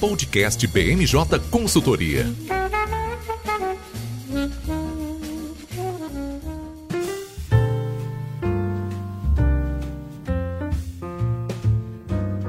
Podcast 0.00 0.66
BMJ 0.66 1.38
Consultoria. 1.50 2.24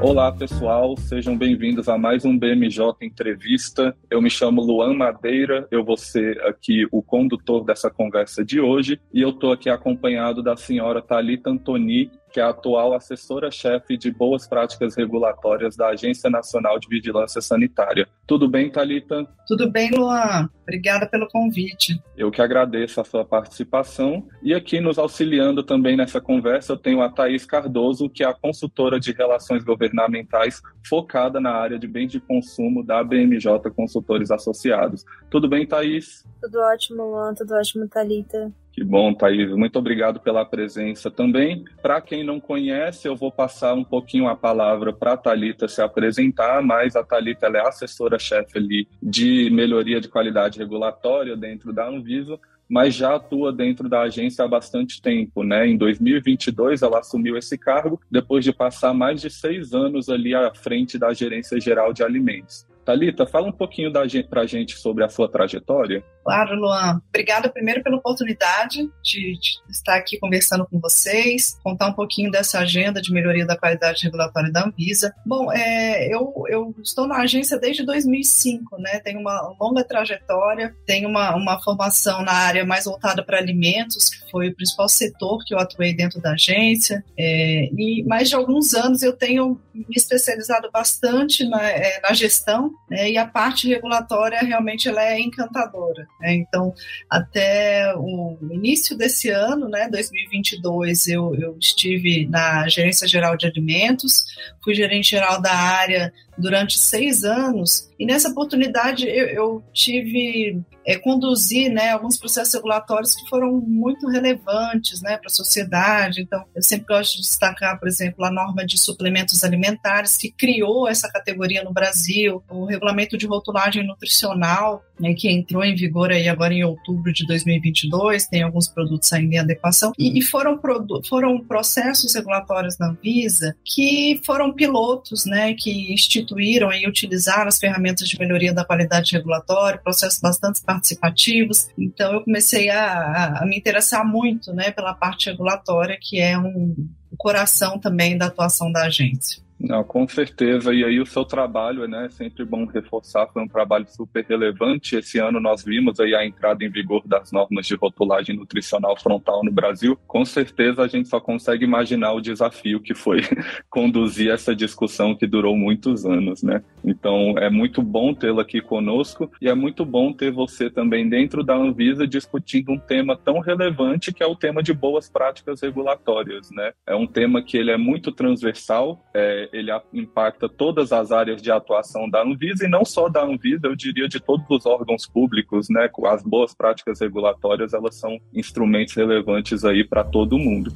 Olá, 0.01 0.31
pessoal, 0.31 0.95
sejam 0.95 1.37
bem-vindos 1.37 1.89
a 1.89 1.97
mais 1.97 2.23
um 2.23 2.39
BMJ 2.39 2.93
Entrevista. 3.01 3.95
Eu 4.09 4.21
me 4.21 4.29
chamo 4.29 4.61
Luan 4.61 4.93
Madeira, 4.93 5.67
eu 5.69 5.83
vou 5.83 5.97
ser 5.97 6.41
aqui 6.43 6.87
o 6.89 7.03
condutor 7.03 7.65
dessa 7.65 7.89
conversa 7.89 8.45
de 8.45 8.61
hoje 8.61 8.99
e 9.13 9.21
eu 9.21 9.29
estou 9.29 9.51
aqui 9.51 9.69
acompanhado 9.69 10.41
da 10.41 10.55
senhora 10.55 11.01
Talita 11.01 11.49
Antoni, 11.49 12.09
que 12.31 12.39
é 12.39 12.43
a 12.43 12.49
atual 12.49 12.93
assessora-chefe 12.93 13.97
de 13.97 14.11
boas 14.11 14.47
práticas 14.47 14.95
regulatórias 14.95 15.75
da 15.75 15.89
Agência 15.89 16.29
Nacional 16.29 16.79
de 16.79 16.87
Vigilância 16.87 17.41
Sanitária. 17.41 18.07
Tudo 18.25 18.47
bem, 18.47 18.71
Talita? 18.71 19.27
Tudo 19.47 19.69
bem, 19.69 19.91
Luan. 19.91 20.49
Obrigada 20.61 21.05
pelo 21.05 21.27
convite. 21.27 22.01
Eu 22.15 22.31
que 22.31 22.41
agradeço 22.41 23.01
a 23.01 23.03
sua 23.03 23.25
participação. 23.25 24.25
E 24.41 24.53
aqui 24.53 24.79
nos 24.79 24.97
auxiliando 24.97 25.63
também 25.63 25.97
nessa 25.97 26.21
conversa, 26.21 26.73
eu 26.73 26.77
tenho 26.77 27.01
a 27.01 27.09
Thaís 27.09 27.45
Cardoso, 27.45 28.09
que 28.09 28.23
é 28.23 28.27
a 28.27 28.33
consultora 28.33 28.99
de 28.99 29.11
relações 29.11 29.63
governamentais 29.63 30.61
focada 30.87 31.41
na 31.41 31.51
área 31.51 31.77
de 31.77 31.87
bens 31.87 32.11
de 32.11 32.21
consumo 32.21 32.83
da 32.83 33.03
BMJ 33.03 33.59
Consultores 33.75 34.31
Associados. 34.31 35.03
Tudo 35.29 35.49
bem, 35.49 35.67
Thaís? 35.67 36.25
Tudo 36.41 36.59
ótimo, 36.59 37.03
Luan. 37.03 37.33
Tudo 37.33 37.53
ótimo, 37.53 37.87
Thalita. 37.87 38.51
Que 38.73 38.83
bom, 38.83 39.13
Thaís. 39.13 39.51
Muito 39.51 39.77
obrigado 39.77 40.19
pela 40.21 40.45
presença 40.45 41.11
também. 41.11 41.65
Para 41.81 41.99
quem 41.99 42.23
não 42.23 42.39
conhece, 42.39 43.07
eu 43.07 43.15
vou 43.15 43.31
passar 43.31 43.73
um 43.73 43.83
pouquinho 43.83 44.27
a 44.27 44.35
palavra 44.35 44.93
para 44.93 45.13
a 45.13 45.17
Thalita 45.17 45.67
se 45.67 45.81
apresentar, 45.81 46.61
mas 46.63 46.95
a 46.95 47.03
Thalita 47.03 47.47
é 47.47 47.67
assessora-chefe 47.67 48.57
ali 48.57 48.87
de 49.03 49.49
melhoria 49.51 49.99
de 49.99 50.07
qualidade 50.07 50.57
regulatória 50.57 51.35
dentro 51.35 51.73
da 51.73 51.87
Anvisa, 51.87 52.39
mas 52.69 52.95
já 52.95 53.15
atua 53.15 53.51
dentro 53.51 53.89
da 53.89 54.03
agência 54.03 54.45
há 54.45 54.47
bastante 54.47 55.01
tempo, 55.01 55.43
né? 55.43 55.67
Em 55.67 55.75
2022 55.75 56.81
ela 56.81 56.99
assumiu 56.99 57.35
esse 57.35 57.57
cargo 57.57 57.99
depois 58.09 58.45
de 58.45 58.53
passar 58.53 58.93
mais 58.93 59.19
de 59.19 59.29
seis 59.29 59.73
anos 59.73 60.07
ali 60.07 60.33
à 60.33 60.53
frente 60.53 60.97
da 60.97 61.11
Gerência 61.11 61.59
Geral 61.59 61.91
de 61.91 62.01
Alimentos. 62.01 62.65
Talita, 62.85 63.27
fala 63.27 63.47
um 63.47 63.51
pouquinho 63.51 63.91
para 64.29 64.41
a 64.41 64.45
gente 64.45 64.77
sobre 64.77 65.03
a 65.03 65.09
sua 65.09 65.29
trajetória. 65.29 66.03
Claro, 66.23 66.55
Luan. 66.55 67.01
Obrigada 67.09 67.49
primeiro 67.49 67.83
pela 67.83 67.97
oportunidade 67.97 68.89
de, 69.03 69.33
de, 69.33 69.59
estar 69.69 69.95
aqui 69.95 70.19
conversando 70.19 70.65
com 70.65 70.79
vocês, 70.79 71.57
contar 71.63 71.87
um 71.87 71.93
pouquinho 71.93 72.29
dessa 72.29 72.59
agenda 72.59 73.01
de 73.01 73.11
melhoria 73.11 73.45
da 73.45 73.57
qualidade 73.57 74.03
regulatória 74.03 74.51
da 74.51 74.65
Anvisa. 74.65 75.13
Bom, 75.25 75.51
é, 75.51 76.13
eu, 76.13 76.33
eu, 76.47 76.75
estou 76.81 77.07
na 77.07 77.17
agência 77.17 77.59
desde 77.59 77.83
2005, 77.85 78.77
né? 78.79 78.99
Tenho 78.99 79.19
uma 79.19 79.55
longa 79.59 79.83
trajetória, 79.83 80.75
tenho 80.85 81.09
uma, 81.09 81.35
uma 81.35 81.61
formação 81.61 82.23
na 82.23 82.33
área 82.33 82.63
mais 82.63 82.85
voltada 82.85 83.23
para 83.23 83.39
alimentos, 83.39 84.09
que 84.09 84.31
foi 84.31 84.49
o 84.49 84.55
principal 84.55 84.87
setor 84.87 85.43
que 85.45 85.53
eu 85.53 85.59
atuei 85.59 85.93
dentro 85.93 86.21
da 86.21 86.33
agência. 86.33 87.03
É, 87.17 87.69
e 87.75 88.03
mais 88.05 88.29
de 88.29 88.35
alguns 88.35 88.73
anos 88.73 89.01
eu 89.01 89.13
tenho 89.13 89.59
me 89.73 89.95
especializado 89.95 90.69
bastante 90.71 91.47
na, 91.47 91.63
é, 91.67 91.99
na 92.01 92.13
gestão, 92.13 92.71
né? 92.89 93.09
E 93.09 93.17
a 93.17 93.25
parte 93.25 93.67
regulatória 93.67 94.39
realmente 94.39 94.87
ela 94.87 95.03
é 95.03 95.19
encantadora. 95.19 96.07
Né? 96.21 96.35
Então, 96.35 96.73
até 97.09 97.93
o 97.97 98.37
início 98.51 98.97
desse 98.97 99.29
ano, 99.29 99.67
né, 99.67 99.89
2022, 99.89 101.07
eu, 101.07 101.35
eu 101.35 101.57
estive 101.59 102.27
na 102.27 102.67
Gerência 102.69 103.07
Geral 103.07 103.35
de 103.35 103.47
Alimentos, 103.47 104.25
fui 104.63 104.75
gerente 104.75 105.09
geral 105.09 105.41
da 105.41 105.53
área 105.53 106.13
durante 106.37 106.77
seis 106.77 107.23
anos, 107.23 107.89
e 107.99 108.05
nessa 108.05 108.29
oportunidade 108.29 109.07
eu, 109.07 109.27
eu 109.27 109.63
tive 109.73 110.61
é, 110.85 110.97
conduzir 110.97 111.71
né, 111.71 111.89
alguns 111.89 112.17
processos 112.17 112.53
regulatórios 112.53 113.13
que 113.13 113.27
foram 113.29 113.51
muito 113.61 114.07
relevantes 114.07 115.01
né, 115.01 115.17
para 115.17 115.27
a 115.27 115.33
sociedade. 115.33 116.21
Então, 116.21 116.43
eu 116.55 116.61
sempre 116.61 116.85
gosto 116.87 117.15
de 117.15 117.21
destacar, 117.21 117.79
por 117.79 117.87
exemplo, 117.87 118.23
a 118.25 118.31
norma 118.31 118.65
de 118.65 118.77
suplementos 118.77 119.43
alimentares, 119.43 120.17
que 120.17 120.31
criou 120.31 120.87
essa 120.87 121.09
categoria 121.11 121.63
no 121.63 121.73
Brasil, 121.73 122.43
o 122.49 122.65
regulamento 122.65 123.17
de 123.17 123.25
rotulagem 123.25 123.85
nutricional, 123.85 124.83
né, 124.99 125.13
que 125.15 125.29
entrou 125.29 125.63
em 125.63 125.75
vigor 125.75 126.11
aí 126.11 126.27
agora 126.27 126.53
em 126.53 126.63
outubro 126.63 127.11
de 127.11 127.25
2022, 127.25 128.27
tem 128.27 128.43
alguns 128.43 128.67
produtos 128.67 129.11
ainda 129.11 129.35
em 129.35 129.39
adequação, 129.39 129.91
e, 129.97 130.17
e 130.17 130.21
foram, 130.21 130.59
foram 131.07 131.39
processos 131.39 132.13
regulatórios 132.13 132.77
na 132.77 132.89
Anvisa 132.89 133.55
que 133.65 134.21
foram 134.23 134.53
pilotos, 134.53 135.25
né, 135.25 135.53
que 135.57 135.91
instituíram 135.93 136.71
e 136.71 136.87
utilizaram 136.87 137.47
as 137.47 137.57
ferramentas 137.57 138.07
de 138.07 138.19
melhoria 138.19 138.53
da 138.53 138.63
qualidade 138.63 139.13
regulatória, 139.13 139.79
processos 139.79 140.19
bastante 140.19 140.61
participativos. 140.73 141.69
Então, 141.77 142.13
eu 142.13 142.21
comecei 142.21 142.69
a, 142.69 143.39
a 143.41 143.45
me 143.45 143.57
interessar 143.57 144.05
muito 144.05 144.53
né, 144.53 144.71
pela 144.71 144.93
parte 144.93 145.29
regulatória, 145.29 145.97
que 145.99 146.19
é 146.19 146.37
um, 146.37 146.75
coração 147.21 147.77
também 147.77 148.17
da 148.17 148.25
atuação 148.25 148.71
da 148.71 148.85
agência. 148.85 149.43
Não, 149.63 149.83
com 149.83 150.07
certeza. 150.07 150.73
E 150.73 150.83
aí 150.83 150.99
o 150.99 151.05
seu 151.05 151.23
trabalho, 151.23 151.87
né, 151.87 152.05
é 152.07 152.09
sempre 152.09 152.43
bom 152.43 152.65
reforçar, 152.65 153.27
foi 153.27 153.43
um 153.43 153.47
trabalho 153.47 153.85
super 153.87 154.25
relevante. 154.27 154.95
Esse 154.95 155.19
ano 155.19 155.39
nós 155.39 155.63
vimos 155.63 155.99
aí 155.99 156.15
a 156.15 156.25
entrada 156.25 156.63
em 156.63 156.69
vigor 156.69 157.03
das 157.05 157.31
normas 157.31 157.67
de 157.67 157.75
rotulagem 157.75 158.35
nutricional 158.35 158.99
frontal 158.99 159.43
no 159.43 159.51
Brasil. 159.51 159.97
Com 160.07 160.25
certeza 160.25 160.81
a 160.81 160.87
gente 160.87 161.07
só 161.07 161.19
consegue 161.19 161.63
imaginar 161.63 162.13
o 162.13 162.21
desafio 162.21 162.79
que 162.79 162.95
foi 162.95 163.21
conduzir 163.69 164.31
essa 164.31 164.55
discussão 164.55 165.15
que 165.15 165.27
durou 165.27 165.55
muitos 165.55 166.05
anos, 166.05 166.41
né? 166.41 166.63
Então 166.83 167.37
é 167.37 167.49
muito 167.49 167.83
bom 167.83 168.13
tê-la 168.13 168.41
aqui 168.41 168.61
conosco 168.61 169.31
e 169.39 169.47
é 169.47 169.53
muito 169.53 169.85
bom 169.85 170.11
ter 170.11 170.31
você 170.31 170.69
também 170.69 171.07
dentro 171.07 171.43
da 171.43 171.55
Anvisa 171.55 172.07
discutindo 172.07 172.71
um 172.71 172.79
tema 172.79 173.15
tão 173.15 173.39
relevante 173.39 174.11
que 174.11 174.23
é 174.23 174.25
o 174.25 174.35
tema 174.35 174.63
de 174.63 174.73
boas 174.73 175.07
práticas 175.07 175.61
regulatórias, 175.61 176.49
né? 176.51 176.71
É 176.87 176.95
um 176.95 177.05
tema 177.05 177.43
que 177.43 177.57
ele 177.57 177.69
é 177.69 177.77
muito 177.77 178.11
transversal, 178.11 179.05
é, 179.13 179.50
ele 179.51 179.71
impacta 179.93 180.47
todas 180.47 180.91
as 180.91 181.11
áreas 181.11 181.41
de 181.41 181.51
atuação 181.51 182.09
da 182.09 182.21
Anvisa 182.21 182.65
e 182.65 182.69
não 182.69 182.85
só 182.85 183.09
da 183.09 183.23
Anvisa, 183.23 183.67
eu 183.67 183.75
diria 183.75 184.07
de 184.07 184.19
todos 184.19 184.45
os 184.49 184.65
órgãos 184.65 185.05
públicos, 185.05 185.67
né? 185.69 185.89
As 186.05 186.23
boas 186.23 186.53
práticas 186.53 186.99
regulatórias, 186.99 187.73
elas 187.73 187.95
são 187.95 188.19
instrumentos 188.33 188.93
relevantes 188.95 189.63
aí 189.65 189.83
para 189.83 190.03
todo 190.03 190.37
mundo. 190.37 190.71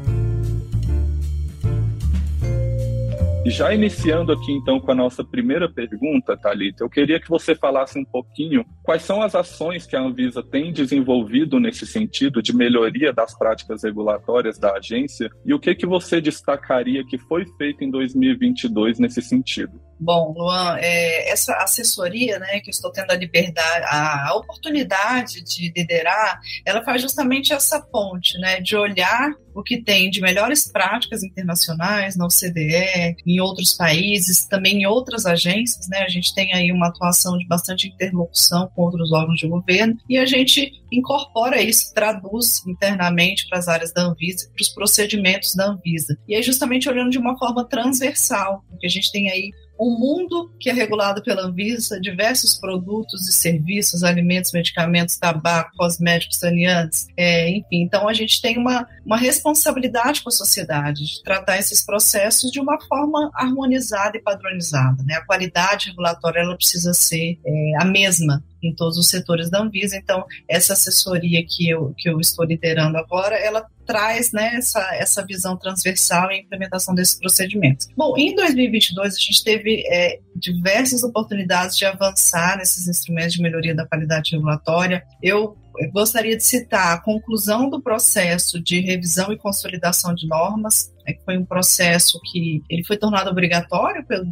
Já 3.47 3.71
iniciando 3.71 4.31
aqui 4.31 4.51
então 4.51 4.79
com 4.79 4.91
a 4.91 4.95
nossa 4.95 5.23
primeira 5.23 5.71
pergunta, 5.71 6.35
Thalita, 6.35 6.83
eu 6.83 6.89
queria 6.89 7.19
que 7.19 7.29
você 7.29 7.53
falasse 7.53 7.97
um 7.97 8.03
pouquinho 8.03 8.65
quais 8.81 9.03
são 9.03 9.21
as 9.21 9.35
ações 9.35 9.85
que 9.85 9.95
a 9.95 10.01
Anvisa 10.01 10.41
tem 10.41 10.73
desenvolvido 10.73 11.59
nesse 11.59 11.85
sentido 11.85 12.41
de 12.41 12.55
melhoria 12.55 13.13
das 13.13 13.37
práticas 13.37 13.83
regulatórias 13.83 14.57
da 14.57 14.73
agência 14.73 15.29
e 15.45 15.53
o 15.53 15.59
que 15.59 15.75
que 15.75 15.85
você 15.85 16.19
destacaria 16.19 17.05
que 17.05 17.19
foi 17.19 17.45
feito 17.55 17.83
em 17.83 17.91
2022 17.91 18.97
nesse 18.97 19.21
sentido. 19.21 19.79
Bom, 19.99 20.33
Luan, 20.37 20.77
é, 20.79 21.31
essa 21.31 21.53
assessoria, 21.55 22.37
né, 22.39 22.59
que 22.59 22.69
eu 22.69 22.71
estou 22.71 22.91
tendo 22.91 23.11
a 23.11 23.15
liberdade, 23.15 23.85
a, 23.89 24.29
a 24.29 24.35
oportunidade 24.35 25.41
de 25.41 25.71
liderar, 25.75 26.39
ela 26.65 26.83
faz 26.83 27.01
justamente 27.01 27.53
essa 27.53 27.79
ponte, 27.79 28.37
né, 28.37 28.59
de 28.59 28.75
olhar 28.75 29.33
o 29.55 29.63
que 29.63 29.81
tem 29.81 30.09
de 30.09 30.19
melhores 30.19 30.69
práticas 30.69 31.23
internacionais 31.23 32.17
na 32.17 32.25
OCDE, 32.25 33.15
em 33.25 33.39
outros 33.39 33.73
países, 33.73 34.45
também 34.45 34.81
em 34.81 34.85
outras 34.85 35.25
agências, 35.25 35.87
né? 35.87 35.99
A 35.99 36.09
gente 36.09 36.35
tem 36.35 36.53
aí 36.53 36.73
uma 36.73 36.87
atuação 36.87 37.37
de 37.37 37.47
bastante 37.47 37.87
interlocução 37.87 38.69
com 38.75 38.81
outros 38.81 39.13
órgãos 39.13 39.39
de 39.39 39.47
governo 39.47 39.97
e 40.09 40.17
a 40.17 40.25
gente 40.25 40.73
incorpora 40.91 41.61
isso, 41.61 41.93
traduz 41.93 42.65
internamente 42.67 43.47
para 43.47 43.59
as 43.59 43.69
áreas 43.69 43.93
da 43.93 44.03
Anvisa, 44.03 44.49
para 44.53 44.61
os 44.61 44.69
procedimentos 44.69 45.55
da 45.55 45.67
Anvisa. 45.67 46.17
E 46.27 46.35
aí 46.35 46.43
justamente 46.43 46.89
olhando 46.89 47.11
de 47.11 47.17
uma 47.17 47.37
forma 47.37 47.63
transversal, 47.63 48.61
porque 48.69 48.85
a 48.85 48.89
gente 48.89 49.09
tem 49.09 49.29
aí 49.29 49.51
um 49.79 49.97
mundo 49.97 50.51
que 50.59 50.69
é 50.69 50.73
regulado 50.73 51.21
pela 51.21 51.43
Anvisa, 51.43 51.99
diversos 51.99 52.57
produtos 52.57 53.27
e 53.27 53.33
serviços, 53.33 54.03
alimentos, 54.03 54.51
medicamentos, 54.51 55.17
tabaco, 55.17 55.71
cosméticos, 55.77 56.37
saneantes, 56.37 57.07
é, 57.17 57.49
enfim. 57.49 57.81
Então, 57.83 58.07
a 58.07 58.13
gente 58.13 58.41
tem 58.41 58.57
uma, 58.57 58.87
uma 59.05 59.17
responsabilidade 59.17 60.21
com 60.21 60.29
a 60.29 60.31
sociedade 60.31 61.05
de 61.05 61.23
tratar 61.23 61.57
esses 61.57 61.85
processos 61.85 62.51
de 62.51 62.59
uma 62.59 62.79
forma 62.87 63.29
harmonizada 63.33 64.17
e 64.17 64.21
padronizada. 64.21 65.03
Né? 65.03 65.15
A 65.15 65.25
qualidade 65.25 65.89
regulatória 65.89 66.39
ela 66.39 66.55
precisa 66.55 66.93
ser 66.93 67.39
é, 67.45 67.71
a 67.79 67.85
mesma 67.85 68.43
em 68.67 68.75
todos 68.75 68.97
os 68.97 69.09
setores 69.09 69.49
da 69.49 69.61
Anvisa. 69.61 69.95
Então, 69.97 70.25
essa 70.47 70.73
assessoria 70.73 71.43
que 71.47 71.69
eu, 71.69 71.93
que 71.97 72.09
eu 72.09 72.19
estou 72.19 72.45
liderando 72.45 72.97
agora, 72.97 73.35
ela 73.35 73.65
traz 73.85 74.31
né, 74.31 74.55
essa, 74.55 74.95
essa 74.95 75.25
visão 75.25 75.55
transversal 75.55 76.31
e 76.31 76.39
implementação 76.39 76.95
desses 76.95 77.15
procedimentos. 77.15 77.87
Bom, 77.95 78.15
em 78.17 78.35
2022 78.35 79.15
a 79.15 79.19
gente 79.19 79.43
teve 79.43 79.83
é, 79.87 80.19
diversas 80.35 81.03
oportunidades 81.03 81.77
de 81.77 81.85
avançar 81.85 82.57
nesses 82.57 82.87
instrumentos 82.87 83.33
de 83.33 83.41
melhoria 83.41 83.73
da 83.73 83.87
qualidade 83.87 84.31
regulatória. 84.31 85.03
Eu 85.21 85.57
gostaria 85.91 86.35
de 86.35 86.43
citar 86.43 86.93
a 86.93 87.01
conclusão 87.01 87.69
do 87.69 87.81
processo 87.81 88.61
de 88.61 88.79
revisão 88.79 89.31
e 89.31 89.37
consolidação 89.37 90.13
de 90.13 90.27
normas, 90.27 90.93
né, 91.05 91.13
que 91.13 91.23
foi 91.23 91.37
um 91.37 91.45
processo 91.45 92.19
que 92.31 92.61
ele 92.69 92.83
foi 92.83 92.97
tornado 92.97 93.29
obrigatório 93.29 94.05
pelo 94.05 94.25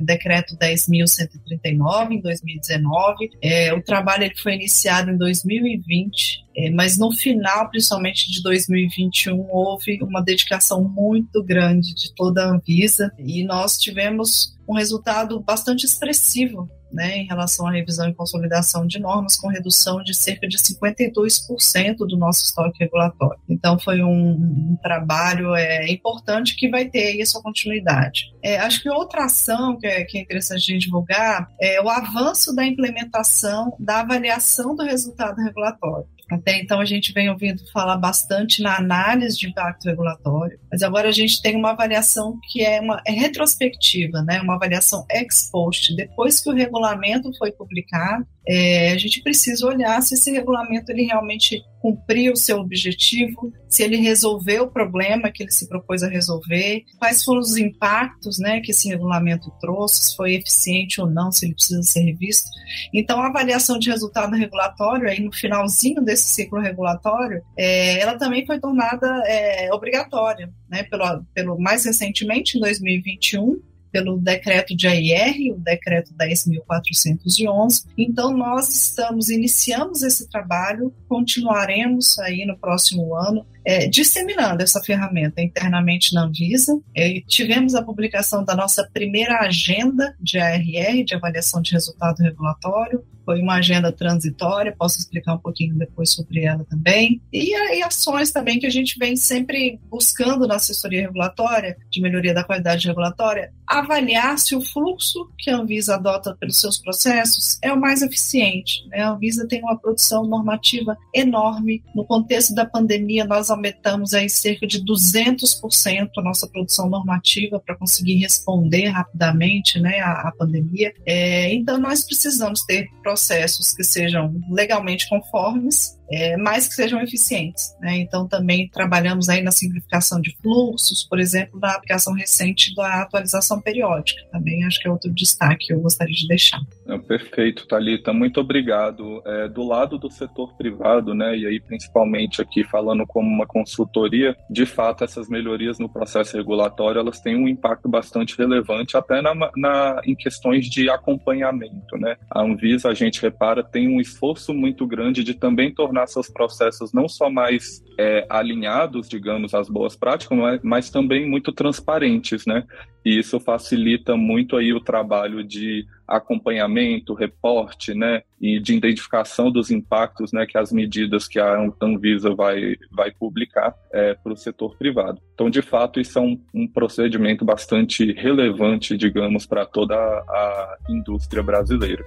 decreto 0.00 0.56
10.139 0.56 2.12
em 2.12 2.20
2019. 2.20 3.30
É, 3.42 3.72
o 3.72 3.82
trabalho 3.82 4.24
ele 4.24 4.36
foi 4.36 4.54
iniciado 4.54 5.10
em 5.10 5.16
2020, 5.16 6.47
é, 6.58 6.70
mas 6.70 6.98
no 6.98 7.12
final, 7.12 7.70
principalmente 7.70 8.28
de 8.30 8.42
2021, 8.42 9.46
houve 9.48 10.02
uma 10.02 10.20
dedicação 10.20 10.82
muito 10.82 11.40
grande 11.44 11.94
de 11.94 12.12
toda 12.14 12.42
a 12.42 12.50
Anvisa 12.50 13.12
e 13.16 13.44
nós 13.44 13.78
tivemos 13.78 14.58
um 14.68 14.74
resultado 14.74 15.38
bastante 15.40 15.86
expressivo 15.86 16.68
né, 16.92 17.18
em 17.18 17.26
relação 17.26 17.66
à 17.66 17.70
revisão 17.70 18.08
e 18.08 18.14
consolidação 18.14 18.86
de 18.86 18.98
normas, 18.98 19.36
com 19.36 19.48
redução 19.48 20.02
de 20.02 20.14
cerca 20.14 20.48
de 20.48 20.56
52% 20.58 21.96
do 21.98 22.16
nosso 22.16 22.42
estoque 22.44 22.78
regulatório. 22.80 23.40
Então, 23.48 23.78
foi 23.78 24.02
um, 24.02 24.30
um 24.30 24.78
trabalho 24.82 25.54
é, 25.54 25.90
importante 25.90 26.56
que 26.56 26.68
vai 26.68 26.86
ter 26.86 27.08
aí 27.08 27.22
a 27.22 27.26
sua 27.26 27.42
continuidade. 27.42 28.32
É, 28.42 28.58
acho 28.58 28.82
que 28.82 28.90
outra 28.90 29.26
ação 29.26 29.78
que 29.78 29.86
é, 29.86 30.04
que 30.04 30.18
é 30.18 30.22
interessante 30.22 30.76
divulgar 30.78 31.48
é 31.60 31.80
o 31.80 31.88
avanço 31.88 32.54
da 32.54 32.64
implementação 32.64 33.76
da 33.78 34.00
avaliação 34.00 34.74
do 34.74 34.82
resultado 34.82 35.36
regulatório. 35.42 36.08
Até 36.30 36.58
então 36.58 36.80
a 36.80 36.84
gente 36.84 37.12
vem 37.12 37.30
ouvindo 37.30 37.62
falar 37.72 37.96
bastante 37.96 38.62
na 38.62 38.76
análise 38.76 39.36
de 39.36 39.48
impacto 39.48 39.86
regulatório, 39.86 40.58
mas 40.70 40.82
agora 40.82 41.08
a 41.08 41.12
gente 41.12 41.40
tem 41.40 41.56
uma 41.56 41.70
avaliação 41.70 42.38
que 42.50 42.62
é 42.62 42.80
uma 42.80 43.00
é 43.06 43.12
retrospectiva, 43.12 44.22
né? 44.22 44.40
Uma 44.40 44.54
avaliação 44.54 45.06
ex 45.10 45.48
post. 45.50 45.94
Depois 45.96 46.40
que 46.40 46.50
o 46.50 46.54
regulamento 46.54 47.30
foi 47.38 47.50
publicado, 47.52 48.26
é, 48.46 48.92
a 48.92 48.98
gente 48.98 49.22
precisa 49.22 49.66
olhar 49.66 50.00
se 50.02 50.14
esse 50.14 50.30
regulamento 50.30 50.90
ele 50.90 51.04
realmente 51.04 51.62
cumpriu 51.80 52.32
o 52.32 52.36
seu 52.36 52.58
objetivo, 52.58 53.52
se 53.68 53.82
ele 53.82 53.96
resolveu 53.96 54.64
o 54.64 54.70
problema 54.70 55.30
que 55.30 55.42
ele 55.42 55.50
se 55.50 55.68
propôs 55.68 56.02
a 56.02 56.08
resolver, 56.08 56.82
quais 56.98 57.22
foram 57.22 57.40
os 57.40 57.56
impactos 57.56 58.38
né, 58.38 58.60
que 58.60 58.72
esse 58.72 58.88
regulamento 58.88 59.52
trouxe, 59.60 60.10
se 60.10 60.16
foi 60.16 60.34
eficiente 60.34 61.00
ou 61.00 61.08
não, 61.08 61.30
se 61.30 61.46
ele 61.46 61.54
precisa 61.54 61.82
ser 61.82 62.00
revisto. 62.00 62.48
Então, 62.92 63.20
a 63.20 63.28
avaliação 63.28 63.78
de 63.78 63.90
resultado 63.90 64.34
regulatório, 64.34 65.08
aí 65.08 65.20
no 65.20 65.32
finalzinho 65.32 66.02
desse 66.02 66.28
ciclo 66.28 66.60
regulatório, 66.60 67.42
é, 67.56 68.00
ela 68.00 68.18
também 68.18 68.44
foi 68.44 68.58
tornada 68.58 69.06
é, 69.26 69.72
obrigatória, 69.72 70.50
né, 70.68 70.82
pelo, 70.84 71.24
pelo 71.34 71.60
mais 71.60 71.84
recentemente, 71.84 72.56
em 72.56 72.60
2021, 72.60 73.60
pelo 73.90 74.18
decreto 74.18 74.76
de 74.76 74.86
AIR, 74.86 75.52
o 75.54 75.58
decreto 75.58 76.12
10.411. 76.14 77.84
Então, 77.96 78.36
nós 78.36 78.68
estamos, 78.68 79.28
iniciamos 79.28 80.02
esse 80.02 80.28
trabalho, 80.28 80.92
continuaremos 81.08 82.18
aí 82.18 82.44
no 82.44 82.56
próximo 82.56 83.14
ano, 83.14 83.46
é, 83.68 83.86
disseminando 83.86 84.62
essa 84.62 84.80
ferramenta 84.80 85.42
internamente 85.42 86.14
na 86.14 86.24
Anvisa. 86.24 86.80
É, 86.96 87.20
tivemos 87.28 87.74
a 87.74 87.82
publicação 87.82 88.42
da 88.42 88.56
nossa 88.56 88.88
primeira 88.94 89.40
agenda 89.40 90.16
de 90.18 90.38
ARR, 90.38 91.04
de 91.04 91.14
avaliação 91.14 91.60
de 91.60 91.72
resultado 91.72 92.22
regulatório, 92.22 93.04
foi 93.28 93.42
uma 93.42 93.56
agenda 93.56 93.92
transitória, 93.92 94.74
posso 94.74 94.98
explicar 94.98 95.34
um 95.34 95.38
pouquinho 95.38 95.76
depois 95.76 96.14
sobre 96.14 96.44
ela 96.44 96.64
também. 96.64 97.20
E 97.30 97.54
aí 97.54 97.82
ações 97.82 98.32
também 98.32 98.58
que 98.58 98.64
a 98.64 98.70
gente 98.70 98.98
vem 98.98 99.16
sempre 99.16 99.78
buscando 99.90 100.46
na 100.46 100.54
assessoria 100.54 101.02
regulatória, 101.02 101.76
de 101.90 102.00
melhoria 102.00 102.32
da 102.32 102.42
qualidade 102.42 102.88
regulatória, 102.88 103.52
avaliar 103.66 104.38
se 104.38 104.56
o 104.56 104.62
fluxo 104.62 105.30
que 105.36 105.50
a 105.50 105.58
Anvisa 105.58 105.96
adota 105.96 106.34
pelos 106.40 106.58
seus 106.58 106.78
processos 106.78 107.58
é 107.62 107.70
o 107.70 107.78
mais 107.78 108.00
eficiente. 108.00 108.88
Né? 108.88 109.02
A 109.02 109.10
Anvisa 109.10 109.46
tem 109.46 109.60
uma 109.60 109.78
produção 109.78 110.24
normativa 110.26 110.96
enorme. 111.14 111.82
No 111.94 112.06
contexto 112.06 112.54
da 112.54 112.64
pandemia, 112.64 113.26
nós 113.26 113.50
aumentamos 113.58 114.14
aí 114.14 114.28
cerca 114.30 114.66
de 114.66 114.82
200% 114.84 116.08
a 116.16 116.22
nossa 116.22 116.46
produção 116.48 116.88
normativa 116.88 117.60
para 117.60 117.76
conseguir 117.76 118.16
responder 118.16 118.88
rapidamente 118.88 119.78
né, 119.78 120.00
à, 120.00 120.28
à 120.28 120.32
pandemia. 120.32 120.94
É, 121.04 121.52
então, 121.52 121.78
nós 121.78 122.04
precisamos 122.04 122.62
ter 122.62 122.88
processos 123.02 123.72
que 123.72 123.84
sejam 123.84 124.34
legalmente 124.50 125.08
conformes 125.08 125.97
é, 126.10 126.36
que 126.36 126.74
sejam 126.74 127.00
eficientes. 127.00 127.76
Né? 127.80 127.98
Então, 127.98 128.26
também 128.26 128.68
trabalhamos 128.68 129.28
aí 129.28 129.42
na 129.42 129.50
simplificação 129.50 130.20
de 130.20 130.36
fluxos, 130.42 131.04
por 131.04 131.20
exemplo, 131.20 131.58
na 131.60 131.72
aplicação 131.74 132.14
recente 132.14 132.74
da 132.74 133.02
atualização 133.02 133.60
periódica. 133.60 134.22
Também 134.30 134.64
acho 134.64 134.80
que 134.80 134.88
é 134.88 134.90
outro 134.90 135.12
destaque 135.12 135.66
que 135.66 135.72
eu 135.72 135.80
gostaria 135.80 136.14
de 136.14 136.26
deixar. 136.26 136.60
É, 136.86 136.98
perfeito, 136.98 137.66
Talita. 137.66 138.12
Muito 138.12 138.40
obrigado. 138.40 139.22
É, 139.26 139.48
do 139.48 139.62
lado 139.62 139.98
do 139.98 140.10
setor 140.10 140.56
privado, 140.56 141.14
né, 141.14 141.36
e 141.36 141.46
aí 141.46 141.60
principalmente 141.60 142.40
aqui 142.40 142.64
falando 142.64 143.06
como 143.06 143.28
uma 143.28 143.46
consultoria, 143.46 144.36
de 144.50 144.64
fato 144.64 145.04
essas 145.04 145.28
melhorias 145.28 145.78
no 145.78 145.88
processo 145.88 146.36
regulatório 146.36 146.98
elas 147.00 147.20
têm 147.20 147.36
um 147.36 147.48
impacto 147.48 147.88
bastante 147.88 148.36
relevante 148.36 148.96
até 148.96 149.20
na, 149.20 149.34
na 149.56 150.00
em 150.04 150.14
questões 150.14 150.66
de 150.66 150.88
acompanhamento, 150.88 151.96
né? 151.96 152.16
A 152.30 152.42
Anvisa 152.42 152.88
a 152.88 152.94
gente 152.94 153.20
repara 153.20 153.62
tem 153.62 153.88
um 153.88 154.00
esforço 154.00 154.54
muito 154.54 154.86
grande 154.86 155.24
de 155.24 155.34
também 155.34 155.72
tornar 155.72 155.97
tornar 155.98 156.06
seus 156.06 156.28
processos 156.28 156.92
não 156.92 157.08
só 157.08 157.28
mais 157.28 157.82
é, 157.98 158.24
alinhados, 158.28 159.08
digamos, 159.08 159.54
às 159.54 159.68
boas 159.68 159.96
práticas, 159.96 160.38
mas, 160.38 160.60
mas 160.62 160.90
também 160.90 161.28
muito 161.28 161.52
transparentes, 161.52 162.46
né? 162.46 162.64
E 163.04 163.18
isso 163.18 163.40
facilita 163.40 164.16
muito 164.16 164.56
aí 164.56 164.72
o 164.72 164.80
trabalho 164.80 165.42
de 165.42 165.86
acompanhamento, 166.06 167.14
reporte, 167.14 167.94
né, 167.94 168.22
e 168.40 168.58
de 168.58 168.74
identificação 168.74 169.50
dos 169.50 169.70
impactos, 169.70 170.32
né, 170.32 170.46
que 170.46 170.56
as 170.56 170.72
medidas 170.72 171.28
que 171.28 171.38
a 171.38 171.58
Anvisa 171.82 172.34
vai, 172.34 172.76
vai 172.90 173.10
publicar 173.10 173.74
é, 173.92 174.14
para 174.14 174.32
o 174.32 174.36
setor 174.36 174.76
privado. 174.76 175.20
Então, 175.34 175.50
de 175.50 175.60
fato, 175.60 176.00
isso 176.00 176.18
é 176.18 176.22
um, 176.22 176.40
um 176.54 176.66
procedimento 176.66 177.44
bastante 177.44 178.12
relevante, 178.12 178.96
digamos, 178.96 179.44
para 179.44 179.66
toda 179.66 179.94
a, 179.94 180.28
a 180.28 180.78
indústria 180.88 181.42
brasileira. 181.42 182.04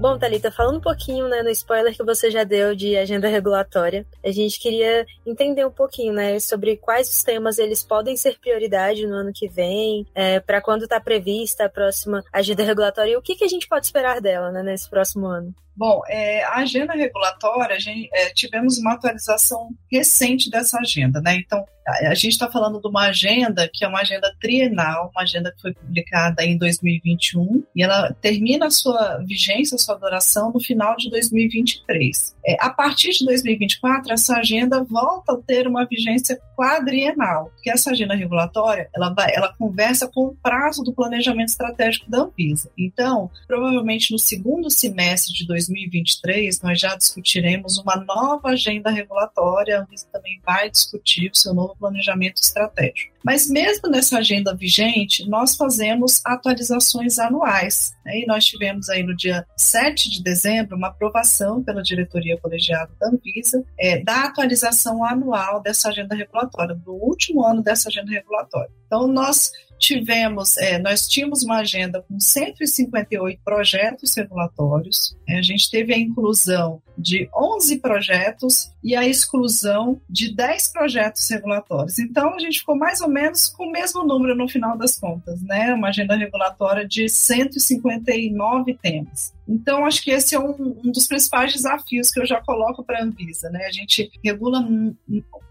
Bom, 0.00 0.18
Thalita, 0.18 0.50
falando 0.50 0.78
um 0.78 0.80
pouquinho, 0.80 1.28
né, 1.28 1.42
no 1.42 1.50
spoiler 1.50 1.94
que 1.94 2.02
você 2.02 2.30
já 2.30 2.42
deu 2.42 2.74
de 2.74 2.96
agenda 2.96 3.28
regulatória, 3.28 4.06
a 4.24 4.30
gente 4.30 4.58
queria 4.58 5.06
entender 5.26 5.66
um 5.66 5.70
pouquinho, 5.70 6.14
né, 6.14 6.40
sobre 6.40 6.78
quais 6.78 7.10
os 7.10 7.22
temas 7.22 7.58
eles 7.58 7.84
podem 7.84 8.16
ser 8.16 8.38
prioridade 8.38 9.06
no 9.06 9.14
ano 9.14 9.30
que 9.30 9.46
vem, 9.46 10.06
é, 10.14 10.40
para 10.40 10.62
quando 10.62 10.84
está 10.84 10.98
prevista 10.98 11.66
a 11.66 11.68
próxima 11.68 12.24
agenda 12.32 12.62
regulatória 12.62 13.12
e 13.12 13.16
o 13.18 13.20
que, 13.20 13.36
que 13.36 13.44
a 13.44 13.48
gente 13.48 13.68
pode 13.68 13.84
esperar 13.84 14.22
dela, 14.22 14.50
né, 14.50 14.62
nesse 14.62 14.88
próximo 14.88 15.26
ano. 15.26 15.54
Bom, 15.80 16.02
é, 16.10 16.44
a 16.44 16.56
agenda 16.56 16.92
regulatória, 16.92 17.74
a 17.74 17.78
gente, 17.78 18.10
é, 18.12 18.28
tivemos 18.34 18.76
uma 18.76 18.92
atualização 18.92 19.70
recente 19.90 20.50
dessa 20.50 20.78
agenda, 20.78 21.22
né? 21.22 21.36
Então, 21.36 21.64
a, 21.88 22.10
a 22.10 22.14
gente 22.14 22.32
está 22.32 22.50
falando 22.50 22.78
de 22.82 22.86
uma 22.86 23.06
agenda 23.06 23.66
que 23.72 23.82
é 23.82 23.88
uma 23.88 24.00
agenda 24.00 24.30
trienal, 24.38 25.10
uma 25.14 25.22
agenda 25.22 25.50
que 25.50 25.62
foi 25.62 25.72
publicada 25.72 26.44
em 26.44 26.58
2021 26.58 27.64
e 27.74 27.82
ela 27.82 28.12
termina 28.20 28.66
a 28.66 28.70
sua 28.70 29.24
vigência, 29.26 29.74
a 29.74 29.78
sua 29.78 29.94
duração 29.94 30.52
no 30.52 30.60
final 30.60 30.94
de 30.96 31.08
2023. 31.08 32.36
É, 32.44 32.56
a 32.60 32.68
partir 32.68 33.12
de 33.12 33.24
2024, 33.24 34.12
essa 34.12 34.36
agenda 34.36 34.84
volta 34.84 35.32
a 35.32 35.38
ter 35.38 35.66
uma 35.66 35.86
vigência 35.86 36.38
quadrienal, 36.56 37.50
porque 37.54 37.70
essa 37.70 37.90
agenda 37.90 38.14
regulatória 38.14 38.88
ela, 38.94 39.14
vai, 39.14 39.34
ela 39.34 39.54
conversa 39.54 40.06
com 40.06 40.26
o 40.26 40.36
prazo 40.42 40.82
do 40.82 40.92
planejamento 40.92 41.48
estratégico 41.48 42.10
da 42.10 42.20
Anvisa. 42.20 42.70
Então, 42.78 43.30
provavelmente 43.46 44.12
no 44.12 44.18
segundo 44.18 44.70
semestre 44.70 45.32
de 45.32 45.46
2023, 45.70 46.60
nós 46.62 46.80
já 46.80 46.96
discutiremos 46.96 47.78
uma 47.78 47.96
nova 47.96 48.50
agenda 48.50 48.90
regulatória, 48.90 49.78
a 49.78 49.82
Anvisa 49.82 50.06
também 50.12 50.40
vai 50.44 50.70
discutir 50.70 51.30
o 51.30 51.36
seu 51.36 51.54
novo 51.54 51.76
planejamento 51.78 52.42
estratégico. 52.42 53.14
Mas 53.22 53.48
mesmo 53.48 53.88
nessa 53.88 54.18
agenda 54.18 54.54
vigente, 54.54 55.28
nós 55.28 55.54
fazemos 55.54 56.20
atualizações 56.24 57.18
anuais. 57.18 57.94
Né? 58.04 58.20
E 58.20 58.26
nós 58.26 58.44
tivemos 58.46 58.88
aí 58.88 59.02
no 59.02 59.14
dia 59.14 59.46
7 59.56 60.10
de 60.10 60.22
dezembro 60.22 60.76
uma 60.76 60.88
aprovação 60.88 61.62
pela 61.62 61.82
diretoria 61.82 62.38
colegiada 62.38 62.90
da 62.98 63.08
Anvisa 63.08 63.62
é, 63.78 64.02
da 64.02 64.24
atualização 64.24 65.04
anual 65.04 65.62
dessa 65.62 65.90
agenda 65.90 66.14
regulatória, 66.14 66.74
do 66.74 66.92
último 66.92 67.44
ano 67.44 67.62
dessa 67.62 67.88
agenda 67.88 68.10
regulatória. 68.10 68.70
Então, 68.86 69.06
nós 69.06 69.52
tivemos, 69.80 70.56
é, 70.58 70.78
nós 70.78 71.08
tínhamos 71.08 71.42
uma 71.42 71.58
agenda 71.58 72.04
com 72.06 72.20
158 72.20 73.40
projetos 73.42 74.14
regulatórios. 74.14 75.16
É, 75.26 75.38
a 75.38 75.42
gente 75.42 75.70
teve 75.70 75.94
a 75.94 75.98
inclusão 75.98 76.82
de 77.00 77.28
11 77.34 77.78
projetos 77.78 78.70
e 78.82 78.94
a 78.94 79.06
exclusão 79.06 80.00
de 80.08 80.34
10 80.34 80.72
projetos 80.72 81.28
regulatórios. 81.28 81.98
Então, 81.98 82.34
a 82.34 82.38
gente 82.38 82.60
ficou 82.60 82.76
mais 82.76 83.00
ou 83.00 83.08
menos 83.08 83.48
com 83.48 83.66
o 83.66 83.72
mesmo 83.72 84.04
número 84.04 84.34
no 84.34 84.48
final 84.48 84.76
das 84.76 84.98
contas, 84.98 85.42
né? 85.42 85.72
Uma 85.74 85.88
agenda 85.88 86.16
regulatória 86.16 86.86
de 86.86 87.08
159 87.08 88.78
temas. 88.80 89.32
Então, 89.48 89.84
acho 89.84 90.02
que 90.02 90.10
esse 90.10 90.34
é 90.34 90.38
um, 90.38 90.78
um 90.84 90.92
dos 90.92 91.06
principais 91.06 91.52
desafios 91.52 92.10
que 92.10 92.20
eu 92.20 92.26
já 92.26 92.40
coloco 92.40 92.84
para 92.84 93.00
a 93.00 93.02
Anvisa, 93.02 93.50
né? 93.50 93.66
A 93.66 93.72
gente 93.72 94.10
regula 94.24 94.64